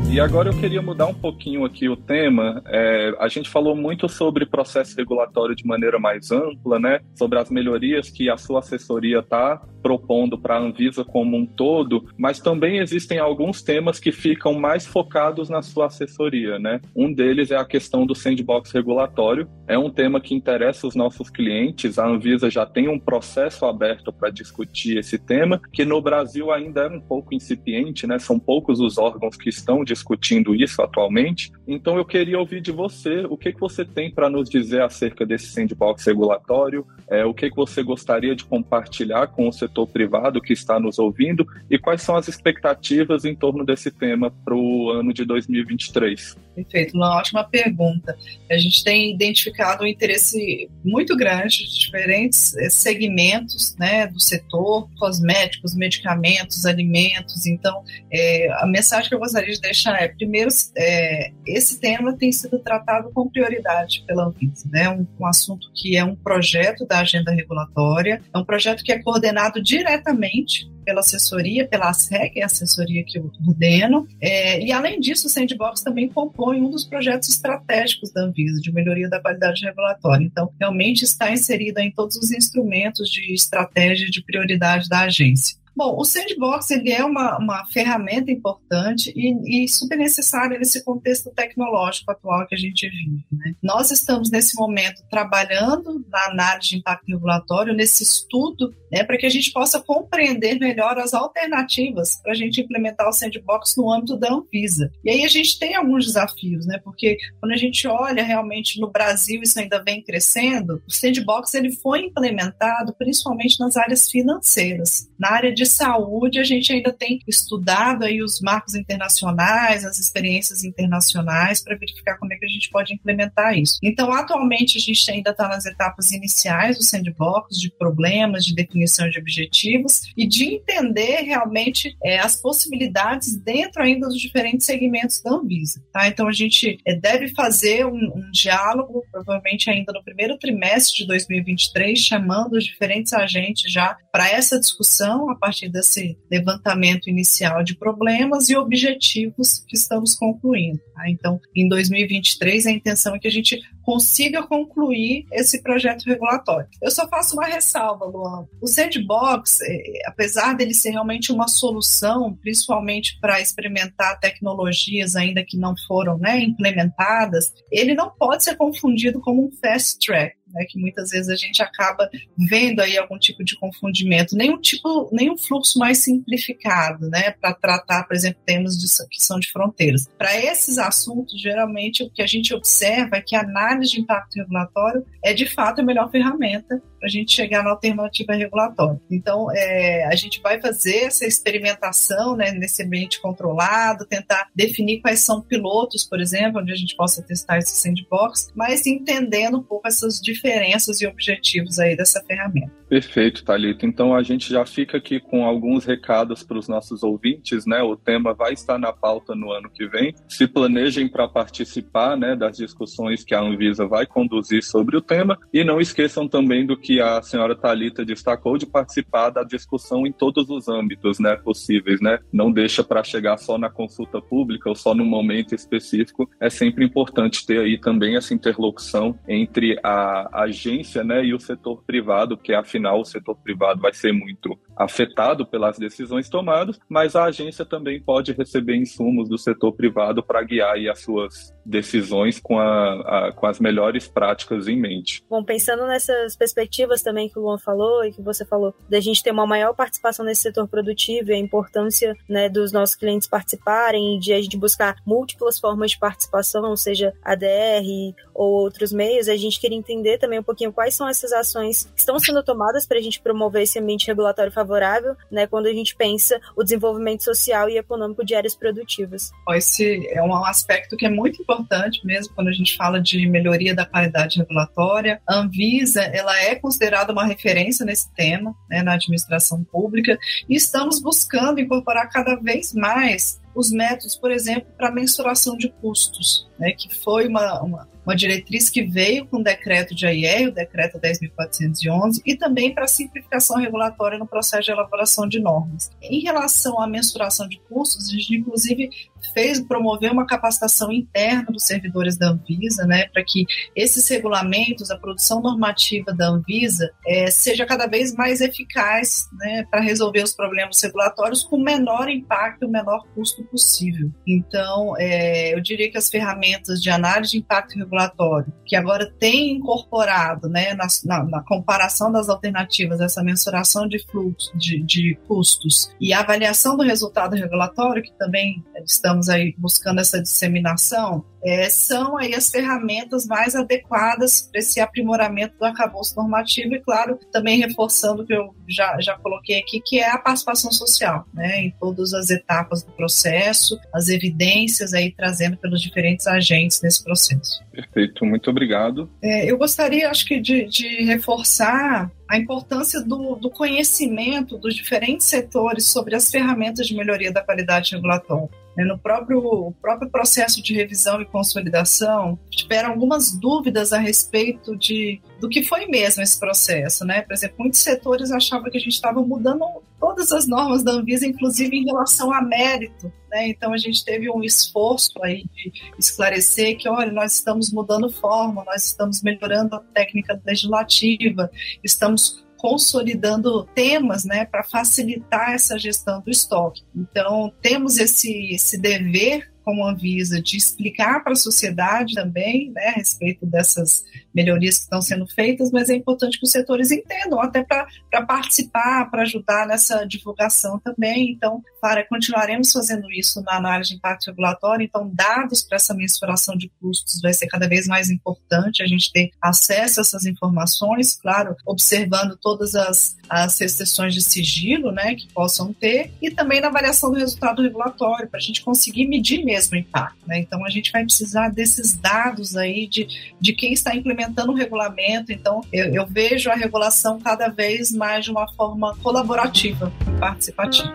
E 0.09 0.21
agora 0.21 0.49
eu 0.49 0.57
queria 0.57 0.81
mudar 0.81 1.05
um 1.05 1.13
pouquinho 1.13 1.65
aqui 1.65 1.89
o 1.89 1.95
tema. 1.95 2.63
É, 2.65 3.13
a 3.19 3.27
gente 3.27 3.49
falou 3.49 3.75
muito 3.75 4.07
sobre 4.07 4.45
processo 4.45 4.95
regulatório 4.95 5.53
de 5.53 5.65
maneira 5.65 5.99
mais 5.99 6.31
ampla, 6.31 6.79
né? 6.79 7.01
Sobre 7.13 7.37
as 7.37 7.51
melhorias 7.51 8.09
que 8.09 8.29
a 8.29 8.37
sua 8.37 8.59
assessoria 8.59 9.19
está 9.19 9.61
propondo 9.87 10.37
para 10.37 10.57
a 10.57 10.59
Anvisa 10.59 11.05
como 11.05 11.37
um 11.37 11.45
todo, 11.45 12.09
mas 12.17 12.41
também 12.41 12.79
existem 12.79 13.19
alguns 13.19 13.61
temas 13.61 14.01
que 14.01 14.11
ficam 14.11 14.53
mais 14.53 14.85
focados 14.85 15.47
na 15.47 15.61
sua 15.61 15.85
assessoria, 15.85 16.59
né? 16.59 16.81
Um 16.93 17.13
deles 17.13 17.51
é 17.51 17.55
a 17.55 17.63
questão 17.63 18.05
do 18.05 18.13
sandbox 18.13 18.69
regulatório. 18.73 19.47
É 19.65 19.79
um 19.79 19.89
tema 19.89 20.19
que 20.19 20.35
interessa 20.35 20.85
os 20.85 20.93
nossos 20.93 21.29
clientes. 21.29 21.97
A 21.97 22.05
Anvisa 22.05 22.49
já 22.49 22.65
tem 22.65 22.89
um 22.89 22.99
processo 22.99 23.65
aberto 23.65 24.11
para 24.11 24.29
discutir 24.29 24.97
esse 24.97 25.17
tema, 25.17 25.61
que 25.71 25.85
no 25.85 26.01
Brasil 26.01 26.51
ainda 26.51 26.81
é 26.81 26.89
um 26.89 26.99
pouco 26.99 27.33
incipiente, 27.33 28.05
né? 28.05 28.19
São 28.19 28.37
poucos 28.37 28.81
os 28.81 28.97
órgãos 28.97 29.37
que 29.37 29.47
estão 29.47 29.85
discutindo 29.85 30.53
isso 30.53 30.81
atualmente. 30.81 31.49
Então 31.65 31.95
eu 31.95 32.03
queria 32.03 32.37
ouvir 32.37 32.59
de 32.59 32.73
você 32.73 33.25
o 33.29 33.37
que, 33.37 33.53
que 33.53 33.59
você 33.61 33.85
tem 33.85 34.11
para 34.11 34.29
nos 34.29 34.49
dizer 34.49 34.81
acerca 34.81 35.25
desse 35.25 35.47
sandbox 35.47 36.05
regulatório, 36.05 36.85
é, 37.09 37.25
o 37.25 37.33
que, 37.33 37.49
que 37.49 37.55
você 37.55 37.81
gostaria 37.81 38.35
de 38.35 38.43
compartilhar 38.43 39.27
com 39.27 39.47
o 39.47 39.53
setor 39.53 39.87
privado 39.87 40.41
que 40.41 40.53
está 40.53 40.79
nos 40.79 40.99
ouvindo 40.99 41.47
e 41.69 41.77
quais 41.77 42.01
são 42.01 42.15
as 42.15 42.27
expectativas 42.27 43.25
em 43.25 43.35
torno 43.35 43.65
desse 43.65 43.89
tema 43.89 44.31
para 44.43 44.55
o 44.55 44.91
ano 44.91 45.13
de 45.13 45.23
2023? 45.23 46.35
Perfeito, 46.57 46.97
uma 46.97 47.15
ótima 47.17 47.43
pergunta. 47.43 48.17
A 48.49 48.57
gente 48.57 48.83
tem 48.83 49.13
identificado 49.13 49.83
um 49.83 49.87
interesse 49.87 50.69
muito 50.83 51.15
grande 51.15 51.67
de 51.67 51.79
diferentes 51.79 52.57
eh, 52.57 52.69
segmentos 52.69 53.75
né, 53.77 54.07
do 54.07 54.19
setor, 54.19 54.89
cosméticos, 54.97 55.75
medicamentos, 55.75 56.65
alimentos. 56.65 57.45
Então, 57.45 57.83
é, 58.11 58.51
a 58.53 58.65
mensagem 58.65 59.07
que 59.07 59.13
eu 59.13 59.19
gostaria 59.19 59.53
de 59.53 59.61
deixar 59.61 60.01
é, 60.01 60.07
primeiro, 60.07 60.49
é, 60.75 61.31
esse 61.45 61.79
tema 61.79 62.17
tem 62.17 62.31
sido 62.31 62.57
tratado 62.57 63.11
com 63.13 63.29
prioridade 63.29 64.03
pela 64.07 64.25
Anvisa, 64.25 64.67
né? 64.71 64.89
Um, 64.89 65.05
um 65.19 65.27
assunto 65.27 65.69
que 65.75 65.95
é 65.95 66.03
um 66.03 66.15
projeto 66.15 66.87
da 66.87 66.96
agenda 67.01 67.31
regulatória, 67.31 68.21
é 68.33 68.37
um 68.37 68.45
projeto 68.45 68.83
que 68.83 68.91
é 68.91 69.01
coordenado 69.01 69.61
diretamente 69.61 70.69
pela 70.87 71.01
assessoria, 71.01 71.67
pela 71.67 71.89
ASEC, 71.89 72.39
é 72.39 72.43
a 72.43 72.45
assessoria 72.45 73.03
que 73.05 73.19
eu 73.19 73.29
coordeno. 73.29 74.07
É, 74.21 74.63
e, 74.63 74.71
além 74.71 75.01
disso, 75.01 75.27
o 75.27 75.29
Sandbox 75.29 75.81
também 75.81 76.07
compõe 76.07 76.61
um 76.61 76.69
dos 76.69 76.85
projetos 76.85 77.27
estratégicos 77.27 78.11
da 78.13 78.23
Anvisa, 78.23 78.61
de 78.61 78.71
melhoria 78.71 79.09
da 79.09 79.19
qualidade 79.19 79.65
regulatória. 79.65 80.23
Então, 80.23 80.49
realmente 80.57 81.03
está 81.03 81.29
inserida 81.29 81.83
em 81.83 81.91
todos 81.91 82.15
os 82.15 82.31
instrumentos 82.31 83.09
de 83.09 83.33
estratégia 83.33 84.07
de 84.09 84.23
prioridade 84.23 84.87
da 84.87 85.01
agência. 85.01 85.57
Bom, 85.77 85.95
o 85.95 86.03
sandbox 86.03 86.71
ele 86.71 86.91
é 86.91 87.05
uma, 87.05 87.37
uma 87.37 87.63
ferramenta 87.67 88.31
importante 88.31 89.13
e, 89.15 89.63
e, 89.63 89.67
super 89.67 89.95
necessária 89.95 90.57
nesse 90.57 90.83
contexto 90.83 91.29
tecnológico 91.29 92.11
atual 92.11 92.47
que 92.47 92.55
a 92.55 92.57
gente 92.57 92.89
vive. 92.89 93.23
Né? 93.31 93.53
Nós 93.61 93.91
estamos 93.91 94.31
nesse 94.31 94.55
momento 94.55 95.03
trabalhando 95.07 96.03
na 96.09 96.31
análise 96.31 96.69
de 96.69 96.77
impacto 96.77 97.05
regulatório, 97.07 97.75
nesse 97.75 98.01
estudo, 98.01 98.73
né, 98.91 99.03
para 99.03 99.19
que 99.19 99.27
a 99.27 99.29
gente 99.29 99.51
possa 99.51 99.79
compreender 99.79 100.57
melhor 100.57 100.97
as 100.97 101.13
alternativas 101.13 102.19
para 102.23 102.31
a 102.31 102.35
gente 102.35 102.59
implementar 102.59 103.07
o 103.07 103.13
sandbox 103.13 103.75
no 103.77 103.93
âmbito 103.93 104.17
da 104.17 104.33
Anvisa. 104.33 104.91
E 105.05 105.11
aí 105.11 105.23
a 105.25 105.29
gente 105.29 105.59
tem 105.59 105.75
alguns 105.75 106.07
desafios, 106.07 106.65
né? 106.65 106.79
Porque 106.83 107.17
quando 107.39 107.51
a 107.51 107.57
gente 107.57 107.87
olha 107.87 108.23
realmente 108.23 108.79
no 108.81 108.89
Brasil 108.89 109.43
isso 109.43 109.59
ainda 109.59 109.83
vem 109.83 110.01
crescendo, 110.01 110.81
o 110.87 110.91
sandbox 110.91 111.53
ele 111.53 111.71
foi 111.71 112.05
implementado 112.05 112.95
principalmente 112.97 113.59
nas 113.59 113.77
áreas 113.77 114.09
financeiras, 114.09 115.07
na 115.19 115.31
área 115.33 115.53
de 115.53 115.66
saúde, 115.67 116.39
a 116.39 116.43
gente 116.43 116.71
ainda 116.71 116.91
tem 116.91 117.19
estudado 117.27 118.03
aí 118.03 118.21
os 118.21 118.41
marcos 118.41 118.75
internacionais, 118.75 119.85
as 119.85 119.99
experiências 119.99 120.63
internacionais, 120.63 121.63
para 121.63 121.77
verificar 121.77 122.17
como 122.17 122.33
é 122.33 122.37
que 122.37 122.45
a 122.45 122.49
gente 122.49 122.69
pode 122.69 122.93
implementar 122.93 123.57
isso. 123.57 123.77
Então, 123.83 124.11
atualmente, 124.11 124.77
a 124.77 124.81
gente 124.81 125.11
ainda 125.11 125.31
está 125.31 125.47
nas 125.47 125.65
etapas 125.65 126.11
iniciais 126.11 126.77
do 126.77 126.83
sandbox, 126.83 127.57
de 127.57 127.71
problemas, 127.77 128.45
de 128.45 128.55
definição 128.55 129.09
de 129.09 129.19
objetivos 129.19 130.01
e 130.15 130.27
de 130.27 130.45
entender 130.55 131.21
realmente 131.21 131.95
é, 132.03 132.19
as 132.19 132.35
possibilidades 132.39 133.35
dentro 133.37 133.81
ainda 133.81 134.07
dos 134.07 134.19
diferentes 134.19 134.65
segmentos 134.65 135.21
da 135.21 135.31
Anvisa. 135.31 135.83
Tá? 135.91 136.07
Então, 136.07 136.27
a 136.27 136.31
gente 136.31 136.77
é, 136.85 136.95
deve 136.95 137.29
fazer 137.29 137.85
um, 137.85 137.95
um 138.15 138.31
diálogo, 138.31 139.03
provavelmente 139.11 139.69
ainda 139.69 139.91
no 139.93 140.03
primeiro 140.03 140.37
trimestre 140.37 140.99
de 140.99 141.07
2023, 141.07 141.97
chamando 141.99 142.53
os 142.53 142.65
diferentes 142.65 143.13
agentes 143.13 143.71
já 143.71 143.97
para 144.11 144.29
essa 144.29 144.59
discussão 144.59 145.29
a 145.29 145.35
partir 145.35 145.56
partir 145.57 145.69
desse 145.69 146.17
levantamento 146.29 147.09
inicial 147.09 147.63
de 147.63 147.75
problemas 147.75 148.49
e 148.49 148.55
objetivos 148.55 149.63
que 149.67 149.75
estamos 149.75 150.13
concluindo. 150.13 150.79
Tá? 150.93 151.09
Então, 151.09 151.41
em 151.55 151.67
2023, 151.67 152.67
a 152.67 152.71
intenção 152.71 153.15
é 153.15 153.19
que 153.19 153.27
a 153.27 153.31
gente 153.31 153.59
consiga 153.87 154.43
concluir 154.45 155.25
esse 155.31 155.63
projeto 155.63 156.03
regulatório. 156.03 156.67
Eu 156.81 156.91
só 156.91 157.07
faço 157.07 157.35
uma 157.35 157.45
ressalva, 157.45 158.03
Luan. 158.03 158.45
O 158.61 158.67
sandbox, 158.67 159.61
é, 159.61 159.81
apesar 160.05 160.55
dele 160.57 160.73
ser 160.73 160.89
realmente 160.89 161.31
uma 161.31 161.47
solução, 161.47 162.37
principalmente 162.41 163.17
para 163.21 163.39
experimentar 163.39 164.19
tecnologias 164.19 165.15
ainda 165.15 165.41
que 165.41 165.55
não 165.55 165.73
foram 165.87 166.17
né, 166.17 166.37
implementadas, 166.43 167.53
ele 167.71 167.93
não 167.93 168.09
pode 168.09 168.43
ser 168.43 168.57
confundido 168.57 169.21
como 169.21 169.47
um 169.47 169.51
fast 169.51 170.05
track 170.05 170.35
né, 170.53 170.65
que 170.67 170.79
muitas 170.79 171.09
vezes 171.09 171.29
a 171.29 171.35
gente 171.35 171.61
acaba 171.61 172.09
vendo 172.37 172.81
aí 172.81 172.97
algum 172.97 173.17
tipo 173.17 173.43
de 173.43 173.57
confundimento, 173.57 174.35
nenhum 174.35 174.59
tipo, 174.59 175.09
nenhum 175.11 175.37
fluxo 175.37 175.77
mais 175.77 175.99
simplificado, 175.99 177.09
né, 177.09 177.31
para 177.31 177.53
tratar, 177.53 178.03
por 178.03 178.15
exemplo, 178.15 178.41
temas 178.45 178.77
de, 178.77 178.87
que 179.09 179.21
são 179.21 179.39
de 179.39 179.51
fronteiras. 179.51 180.07
Para 180.17 180.35
esses 180.37 180.77
assuntos, 180.77 181.39
geralmente 181.41 182.03
o 182.03 182.09
que 182.09 182.21
a 182.21 182.27
gente 182.27 182.53
observa 182.53 183.17
é 183.17 183.21
que 183.21 183.35
a 183.35 183.41
análise 183.41 183.76
de 183.85 183.99
impacto 183.99 184.35
regulatório 184.35 185.05
é 185.23 185.33
de 185.33 185.45
fato 185.45 185.81
a 185.81 185.83
melhor 185.83 186.09
ferramenta 186.09 186.81
para 186.99 187.07
a 187.07 187.11
gente 187.11 187.33
chegar 187.33 187.63
na 187.63 187.71
alternativa 187.71 188.33
regulatória. 188.33 188.99
Então, 189.09 189.47
é, 189.51 190.05
a 190.05 190.15
gente 190.15 190.41
vai 190.41 190.59
fazer 190.59 191.03
essa 191.03 191.25
experimentação 191.25 192.35
né, 192.35 192.51
nesse 192.51 192.83
ambiente 192.83 193.21
controlado, 193.21 194.05
tentar 194.05 194.49
definir 194.55 195.01
quais 195.01 195.19
são 195.19 195.41
pilotos, 195.41 196.05
por 196.05 196.19
exemplo, 196.19 196.61
onde 196.61 196.71
a 196.71 196.75
gente 196.75 196.95
possa 196.95 197.21
testar 197.21 197.57
esse 197.57 197.75
sandbox, 197.75 198.51
mas 198.55 198.85
entendendo 198.85 199.57
um 199.57 199.63
pouco 199.63 199.87
essas 199.87 200.19
diferenças 200.21 201.01
e 201.01 201.07
objetivos 201.07 201.79
aí 201.79 201.95
dessa 201.95 202.23
ferramenta. 202.23 202.71
Perfeito, 202.89 203.43
Thalita. 203.43 203.85
Então 203.85 204.15
a 204.15 204.23
gente 204.23 204.49
já 204.49 204.65
fica 204.65 204.97
aqui 204.97 205.19
com 205.19 205.45
alguns 205.45 205.83
recados 205.83 206.41
para 206.41 206.57
os 206.57 206.69
nossos 206.69 207.03
ouvintes, 207.03 207.65
né? 207.65 207.81
O 207.81 207.97
tema 207.97 208.33
vai 208.33 208.53
estar 208.53 208.77
na 208.77 208.93
pauta 208.93 209.35
no 209.35 209.51
ano 209.51 209.69
que 209.69 209.85
vem. 209.87 210.15
Se 210.29 210.47
planejem 210.47 211.09
para 211.09 211.27
participar, 211.27 212.15
né, 212.15 212.35
das 212.35 212.55
discussões 212.55 213.23
que 213.23 213.35
a 213.35 213.41
Anvisa 213.41 213.85
vai 213.85 214.05
conduzir 214.05 214.63
sobre 214.63 214.95
o 214.95 215.01
tema 215.01 215.37
e 215.53 215.63
não 215.63 215.81
esqueçam 215.81 216.27
também 216.27 216.65
do 216.65 216.77
que 216.77 216.86
a 217.01 217.21
senhora 217.21 217.55
Talita 217.55 218.05
destacou 218.05 218.57
de 218.57 218.65
participar 218.65 219.29
da 219.29 219.43
discussão 219.43 220.07
em 220.07 220.11
todos 220.11 220.49
os 220.49 220.67
âmbitos, 220.67 221.19
né, 221.19 221.35
possíveis, 221.35 221.99
né? 222.01 222.19
Não 222.31 222.51
deixa 222.51 222.83
para 222.83 223.03
chegar 223.03 223.37
só 223.37 223.57
na 223.57 223.69
consulta 223.69 224.21
pública 224.21 224.69
ou 224.69 224.75
só 224.75 224.93
no 224.95 225.05
momento 225.05 225.53
específico. 225.53 226.29
É 226.39 226.49
sempre 226.49 226.85
importante 226.85 227.45
ter 227.45 227.59
aí 227.59 227.77
também 227.77 228.15
essa 228.15 228.33
interlocução 228.33 229.17
entre 229.27 229.77
a 229.83 230.43
agência, 230.43 231.03
né, 231.03 231.25
e 231.25 231.33
o 231.33 231.39
setor 231.39 231.83
privado, 231.83 232.37
porque 232.37 232.53
afinal 232.53 233.01
o 233.01 233.05
setor 233.05 233.35
privado 233.35 233.81
vai 233.81 233.93
ser 233.93 234.13
muito 234.13 234.57
afetado 234.75 235.45
pelas 235.45 235.77
decisões 235.77 236.29
tomadas, 236.29 236.79
mas 236.87 237.15
a 237.15 237.25
agência 237.25 237.65
também 237.65 237.99
pode 237.99 238.31
receber 238.31 238.75
insumos 238.75 239.27
do 239.27 239.37
setor 239.37 239.73
privado 239.73 240.23
para 240.23 240.43
guiar 240.43 240.77
as 240.89 241.01
suas 241.01 241.53
decisões 241.65 242.39
com, 242.39 242.59
a, 242.59 243.27
a, 243.27 243.31
com 243.31 243.45
as 243.45 243.59
melhores 243.59 244.07
práticas 244.07 244.67
em 244.67 244.79
mente. 244.79 245.23
Bom, 245.29 245.43
pensando 245.43 245.85
nessas 245.87 246.35
perspectivas 246.35 246.76
também 247.03 247.29
que 247.29 247.39
o 247.39 247.41
Luan 247.41 247.57
falou 247.57 248.03
e 248.03 248.11
que 248.11 248.21
você 248.21 248.45
falou, 248.45 248.73
da 248.89 248.99
gente 248.99 249.23
ter 249.23 249.31
uma 249.31 249.47
maior 249.47 249.73
participação 249.73 250.25
nesse 250.25 250.41
setor 250.41 250.67
produtivo 250.67 251.31
e 251.31 251.33
a 251.33 251.37
importância 251.37 252.15
né, 252.27 252.49
dos 252.49 252.71
nossos 252.71 252.95
clientes 252.95 253.27
participarem, 253.27 254.19
de 254.19 254.33
a 254.33 254.41
gente 254.41 254.57
buscar 254.57 254.97
múltiplas 255.05 255.59
formas 255.59 255.91
de 255.91 255.99
participação, 255.99 256.75
seja 256.75 257.13
ADR 257.23 258.13
ou 258.37 258.51
outros 258.51 258.93
meios, 258.93 259.27
a 259.27 259.35
gente 259.35 259.59
queria 259.59 259.77
entender 259.77 260.19
também 260.19 260.37
um 260.39 260.43
pouquinho 260.43 260.71
quais 260.71 260.95
são 260.95 261.09
essas 261.09 261.33
ações 261.33 261.85
que 261.95 261.99
estão 261.99 262.19
sendo 262.19 262.43
tomadas 262.43 262.85
para 262.85 262.99
a 262.99 263.01
gente 263.01 263.19
promover 263.19 263.63
esse 263.63 263.79
ambiente 263.79 264.05
regulatório 264.05 264.51
favorável, 264.51 265.15
né, 265.31 265.47
quando 265.47 265.65
a 265.65 265.73
gente 265.73 265.95
pensa 265.95 266.39
o 266.55 266.63
desenvolvimento 266.63 267.23
social 267.23 267.67
e 267.67 267.77
econômico 267.77 268.23
de 268.23 268.35
áreas 268.35 268.55
produtivas. 268.55 269.31
Esse 269.49 270.07
é 270.11 270.21
um 270.21 270.45
aspecto 270.45 270.95
que 270.95 271.05
é 271.05 271.09
muito 271.09 271.41
importante 271.41 272.05
mesmo 272.05 272.35
quando 272.35 272.49
a 272.49 272.53
gente 272.53 272.77
fala 272.77 273.01
de 273.01 273.27
melhoria 273.27 273.73
da 273.73 273.85
qualidade 273.85 274.37
regulatória. 274.37 275.19
A 275.27 275.39
Anvisa, 275.39 276.03
ela 276.03 276.39
é 276.39 276.53
considerada 276.53 277.11
uma 277.11 277.25
referência 277.25 277.83
nesse 277.83 278.13
tema, 278.13 278.55
né, 278.69 278.83
na 278.83 278.93
administração 278.93 279.63
pública, 279.63 280.15
e 280.47 280.55
estamos 280.55 281.01
buscando 281.01 281.59
incorporar 281.59 282.07
cada 282.11 282.35
vez 282.35 282.71
mais 282.73 283.41
os 283.55 283.71
métodos, 283.71 284.15
por 284.15 284.29
exemplo, 284.29 284.67
para 284.77 284.91
mensuração 284.91 285.57
de 285.57 285.69
custos, 285.81 286.47
né, 286.59 286.71
que 286.73 286.93
foi 287.03 287.27
uma, 287.27 287.59
uma 287.63 287.96
uma 288.07 288.15
diretriz 288.15 288.69
que 288.69 288.83
veio 288.83 289.27
com 289.27 289.41
o 289.41 289.43
decreto 289.43 289.93
de 289.93 290.07
AIR, 290.07 290.47
o 290.47 290.53
decreto 290.53 290.97
10.411, 290.97 292.21
e 292.25 292.37
também 292.37 292.73
para 292.73 292.87
simplificação 292.87 293.57
regulatória 293.57 294.17
no 294.17 294.25
processo 294.25 294.63
de 294.63 294.71
elaboração 294.71 295.27
de 295.27 295.41
normas. 295.41 295.91
Em 296.01 296.21
relação 296.21 296.81
à 296.81 296.87
mensuração 296.87 297.49
de 297.49 297.59
custos, 297.67 298.07
a 298.07 298.13
gente 298.13 298.37
inclusive 298.37 298.89
fez 299.33 299.59
promover 299.59 300.09
uma 300.09 300.25
capacitação 300.25 300.89
interna 300.89 301.47
dos 301.51 301.65
servidores 301.65 302.17
da 302.17 302.29
Anvisa, 302.29 302.85
né, 302.85 303.09
para 303.09 303.21
que 303.25 303.43
esses 303.75 304.07
regulamentos, 304.07 304.89
a 304.89 304.97
produção 304.97 305.41
normativa 305.41 306.13
da 306.13 306.29
Anvisa, 306.29 306.89
é, 307.05 307.29
seja 307.29 307.65
cada 307.65 307.87
vez 307.87 308.13
mais 308.15 308.39
eficaz, 308.39 309.27
né, 309.33 309.65
para 309.69 309.81
resolver 309.81 310.23
os 310.23 310.33
problemas 310.33 310.81
regulatórios 310.81 311.43
com 311.43 311.57
o 311.57 311.63
menor 311.63 312.09
impacto 312.09 312.63
e 312.63 312.67
o 312.67 312.71
menor 312.71 313.05
custo 313.13 313.43
possível. 313.45 314.09
Então, 314.25 314.95
é, 314.97 315.53
eu 315.53 315.59
diria 315.59 315.91
que 315.91 315.97
as 315.97 316.07
ferramentas 316.07 316.81
de 316.81 316.89
análise 316.89 317.31
de 317.31 317.39
impacto 317.39 317.77
regulatório 317.77 317.96
regulatório, 317.97 318.53
que 318.65 318.75
agora 318.75 319.11
tem 319.19 319.53
incorporado, 319.53 320.47
né, 320.47 320.73
na, 320.73 320.87
na, 321.05 321.23
na 321.23 321.43
comparação 321.43 322.11
das 322.11 322.29
alternativas, 322.29 323.01
essa 323.01 323.23
mensuração 323.23 323.87
de 323.87 323.99
fluxo, 324.05 324.55
de, 324.55 324.81
de, 324.83 325.17
custos 325.27 325.91
e 325.99 326.13
avaliação 326.13 326.77
do 326.77 326.83
resultado 326.83 327.35
regulatório, 327.35 328.03
que 328.03 328.13
também 328.13 328.63
é 328.75 328.83
estamos 328.83 329.27
aí 329.29 329.55
buscando 329.57 329.99
essa 329.99 330.21
disseminação, 330.21 331.25
é, 331.47 331.69
são 331.69 332.17
aí 332.17 332.35
as 332.35 332.49
ferramentas 332.49 333.25
mais 333.25 333.55
adequadas 333.55 334.41
para 334.51 334.59
esse 334.59 334.81
aprimoramento 334.81 335.57
do 335.57 335.63
arcabouço 335.63 336.13
normativo 336.17 336.75
e, 336.75 336.79
claro, 336.81 337.17
também 337.31 337.59
reforçando 337.59 338.23
o 338.23 338.25
que 338.25 338.33
eu 338.33 338.53
já, 338.67 338.99
já 338.99 339.17
coloquei 339.17 339.57
aqui, 339.57 339.79
que 339.79 339.97
é 339.97 340.11
a 340.11 340.17
participação 340.17 340.73
social, 340.73 341.25
né, 341.33 341.61
em 341.61 341.73
todas 341.79 342.13
as 342.13 342.29
etapas 342.29 342.83
do 342.83 342.91
processo, 342.91 343.79
as 343.93 344.09
evidências 344.09 344.93
aí 344.93 345.13
trazendo 345.15 345.55
pelos 345.55 345.81
diferentes 345.81 346.27
agentes 346.27 346.81
nesse 346.81 347.01
processo. 347.01 347.63
Perfeito, 347.71 348.25
muito 348.25 348.49
obrigado. 348.49 349.09
É, 349.21 349.49
eu 349.49 349.57
gostaria, 349.57 350.09
acho 350.09 350.25
que, 350.25 350.41
de, 350.41 350.65
de 350.65 351.05
reforçar 351.05 352.11
a 352.29 352.37
importância 352.37 353.01
do, 353.01 353.35
do, 353.35 353.49
conhecimento 353.49 354.57
dos 354.57 354.75
diferentes 354.75 355.25
setores 355.27 355.87
sobre 355.87 356.13
as 356.13 356.29
ferramentas 356.29 356.85
de 356.85 356.93
melhoria 356.93 357.31
da 357.31 357.41
qualidade 357.41 357.95
regulatória. 357.95 358.49
Né, 358.77 358.85
no 358.85 358.95
próprio, 358.95 359.73
próprio 359.81 360.07
processo 360.07 360.61
de 360.61 360.71
revisão 360.71 361.19
e 361.19 361.25
consolidação, 361.25 362.37
tiveram 362.51 362.91
algumas 362.91 363.31
dúvidas 363.31 363.91
a 363.91 363.97
respeito 363.97 364.77
de, 364.77 365.19
do 365.41 365.49
que 365.49 365.63
foi 365.63 365.87
mesmo 365.87 366.21
esse 366.21 366.39
processo. 366.39 367.03
Né? 367.03 367.23
Por 367.23 367.33
exemplo, 367.33 367.55
muitos 367.57 367.79
setores 367.79 368.31
achavam 368.31 368.69
que 368.69 368.77
a 368.77 368.79
gente 368.79 368.93
estava 368.93 369.19
mudando 369.19 369.65
todas 369.99 370.31
as 370.31 370.47
normas 370.47 370.83
da 370.83 370.91
Anvisa, 370.91 371.25
inclusive 371.25 371.75
em 371.75 371.85
relação 371.85 372.31
a 372.31 372.39
mérito. 372.39 373.11
Né? 373.31 373.49
Então, 373.49 373.73
a 373.73 373.77
gente 373.77 374.05
teve 374.05 374.29
um 374.29 374.43
esforço 374.43 375.13
aí 375.23 375.43
de 375.55 375.73
esclarecer 375.97 376.77
que, 376.77 376.87
olha, 376.87 377.11
nós 377.11 377.33
estamos 377.33 377.73
mudando 377.73 378.11
forma, 378.11 378.63
nós 378.63 378.85
estamos 378.85 379.23
melhorando 379.23 379.75
a 379.75 379.79
técnica 379.79 380.39
legislativa, 380.45 381.49
estamos 381.83 382.45
consolidando 382.57 383.63
temas 383.73 384.23
né, 384.25 384.45
para 384.45 384.63
facilitar 384.63 385.53
essa 385.53 385.77
gestão 385.77 386.21
do 386.21 386.31
estoque. 386.31 386.83
Então, 386.95 387.53
temos 387.61 387.97
esse, 387.97 388.53
esse 388.53 388.77
dever 388.77 389.49
como 389.67 389.85
Anvisa 389.85 390.41
de 390.41 390.55
explicar 390.55 391.21
para 391.21 391.33
a 391.33 391.35
sociedade 391.35 392.15
também 392.15 392.71
né, 392.71 392.87
a 392.87 392.91
respeito 392.91 393.45
dessas 393.45 394.05
melhorias 394.37 394.77
que 394.77 394.83
estão 394.83 395.01
sendo 395.01 395.27
feitas, 395.27 395.71
mas 395.71 395.89
é 395.89 395.95
importante 395.95 396.39
que 396.39 396.45
os 396.45 396.51
setores 396.51 396.91
entendam, 396.91 397.39
até 397.39 397.63
para 397.63 397.87
participar, 398.25 399.09
para 399.11 399.23
ajudar 399.23 399.67
nessa 399.67 400.05
divulgação 400.05 400.79
também. 400.79 401.31
Então, 401.31 401.61
para 401.81 402.07
continuaremos 402.07 402.71
fazendo 402.71 403.11
isso 403.11 403.41
na 403.41 403.57
análise 403.57 403.91
de 403.91 403.95
impacto 403.97 404.27
regulatório, 404.27 404.85
então 404.85 405.09
dados 405.13 405.61
para 405.61 405.75
essa 405.75 405.93
mensuração 405.93 406.55
de 406.55 406.71
custos 406.79 407.21
vai 407.21 407.33
ser 407.33 407.47
cada 407.47 407.67
vez 407.67 407.87
mais 407.87 408.09
importante 408.09 408.81
a 408.81 408.87
gente 408.87 409.11
ter 409.11 409.31
acesso 409.41 409.99
a 409.99 410.01
essas 410.01 410.25
informações, 410.25 411.15
claro, 411.15 411.55
observando 411.65 412.37
todas 412.37 412.75
as, 412.75 413.15
as 413.29 413.59
restrições 413.59 414.13
de 414.13 414.21
sigilo 414.21 414.91
né, 414.91 415.15
que 415.15 415.27
possam 415.33 415.73
ter, 415.73 416.11
e 416.21 416.31
também 416.31 416.61
na 416.61 416.67
avaliação 416.67 417.11
do 417.11 417.17
resultado 417.17 417.61
regulatório, 417.61 418.27
para 418.27 418.37
a 418.37 418.41
gente 418.41 418.63
conseguir 418.63 419.07
medir 419.07 419.43
mesmo 419.43 419.57
mesmo 419.57 419.75
impacto. 419.75 420.17
Né? 420.27 420.39
Então, 420.39 420.63
a 420.65 420.69
gente 420.69 420.91
vai 420.91 421.03
precisar 421.03 421.49
desses 421.49 421.95
dados 421.95 422.55
aí 422.55 422.87
de, 422.87 423.07
de 423.39 423.53
quem 423.53 423.73
está 423.73 423.95
implementando 423.95 424.26
o 424.47 424.53
regulamento. 424.53 425.31
Então, 425.31 425.61
eu, 425.71 425.93
eu 425.93 426.05
vejo 426.05 426.49
a 426.49 426.55
regulação 426.55 427.19
cada 427.19 427.47
vez 427.47 427.91
mais 427.91 428.25
de 428.25 428.31
uma 428.31 428.47
forma 428.53 428.95
colaborativa 428.97 429.91
participativa. 430.19 430.93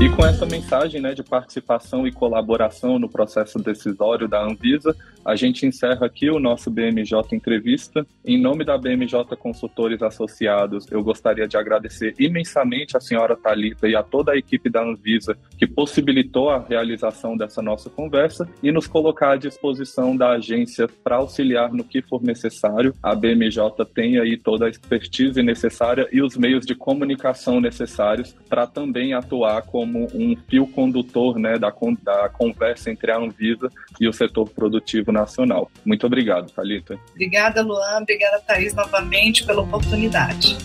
E 0.00 0.08
com 0.10 0.24
essa 0.24 0.46
mensagem 0.46 1.00
né, 1.00 1.12
de 1.12 1.24
participação 1.24 2.06
e 2.06 2.12
colaboração 2.12 3.00
no 3.00 3.08
processo 3.08 3.58
decisório 3.58 4.28
da 4.28 4.40
Anvisa, 4.40 4.94
a 5.28 5.36
gente 5.36 5.66
encerra 5.66 6.06
aqui 6.06 6.30
o 6.30 6.40
nosso 6.40 6.70
BMJ 6.70 7.12
Entrevista. 7.32 8.06
Em 8.24 8.40
nome 8.40 8.64
da 8.64 8.78
BMJ 8.78 9.36
Consultores 9.38 10.00
Associados, 10.00 10.90
eu 10.90 11.04
gostaria 11.04 11.46
de 11.46 11.54
agradecer 11.54 12.14
imensamente 12.18 12.96
a 12.96 13.00
senhora 13.00 13.36
Talita 13.36 13.86
e 13.86 13.94
a 13.94 14.02
toda 14.02 14.32
a 14.32 14.38
equipe 14.38 14.70
da 14.70 14.82
Anvisa 14.82 15.36
que 15.58 15.66
possibilitou 15.66 16.48
a 16.48 16.64
realização 16.66 17.36
dessa 17.36 17.60
nossa 17.60 17.90
conversa 17.90 18.48
e 18.62 18.72
nos 18.72 18.86
colocar 18.86 19.32
à 19.32 19.36
disposição 19.36 20.16
da 20.16 20.30
agência 20.30 20.88
para 21.04 21.16
auxiliar 21.16 21.74
no 21.74 21.84
que 21.84 22.00
for 22.00 22.22
necessário. 22.22 22.94
A 23.02 23.14
BMJ 23.14 23.84
tem 23.94 24.18
aí 24.18 24.38
toda 24.38 24.64
a 24.64 24.70
expertise 24.70 25.42
necessária 25.42 26.08
e 26.10 26.22
os 26.22 26.38
meios 26.38 26.64
de 26.64 26.74
comunicação 26.74 27.60
necessários 27.60 28.34
para 28.48 28.66
também 28.66 29.12
atuar 29.12 29.60
como 29.60 30.08
um 30.14 30.34
fio 30.48 30.66
condutor 30.66 31.38
né, 31.38 31.58
da, 31.58 31.70
da 32.02 32.30
conversa 32.30 32.90
entre 32.90 33.12
a 33.12 33.18
Anvisa 33.18 33.68
e 34.00 34.08
o 34.08 34.12
setor 34.12 34.48
produtivo 34.48 35.17
nacional. 35.20 35.70
Muito 35.84 36.06
obrigado, 36.06 36.52
Thalita. 36.52 36.98
Obrigada, 37.10 37.62
Luan. 37.62 38.02
Obrigada, 38.02 38.40
Thaís, 38.40 38.74
novamente 38.74 39.44
pela 39.44 39.62
oportunidade. 39.62 40.56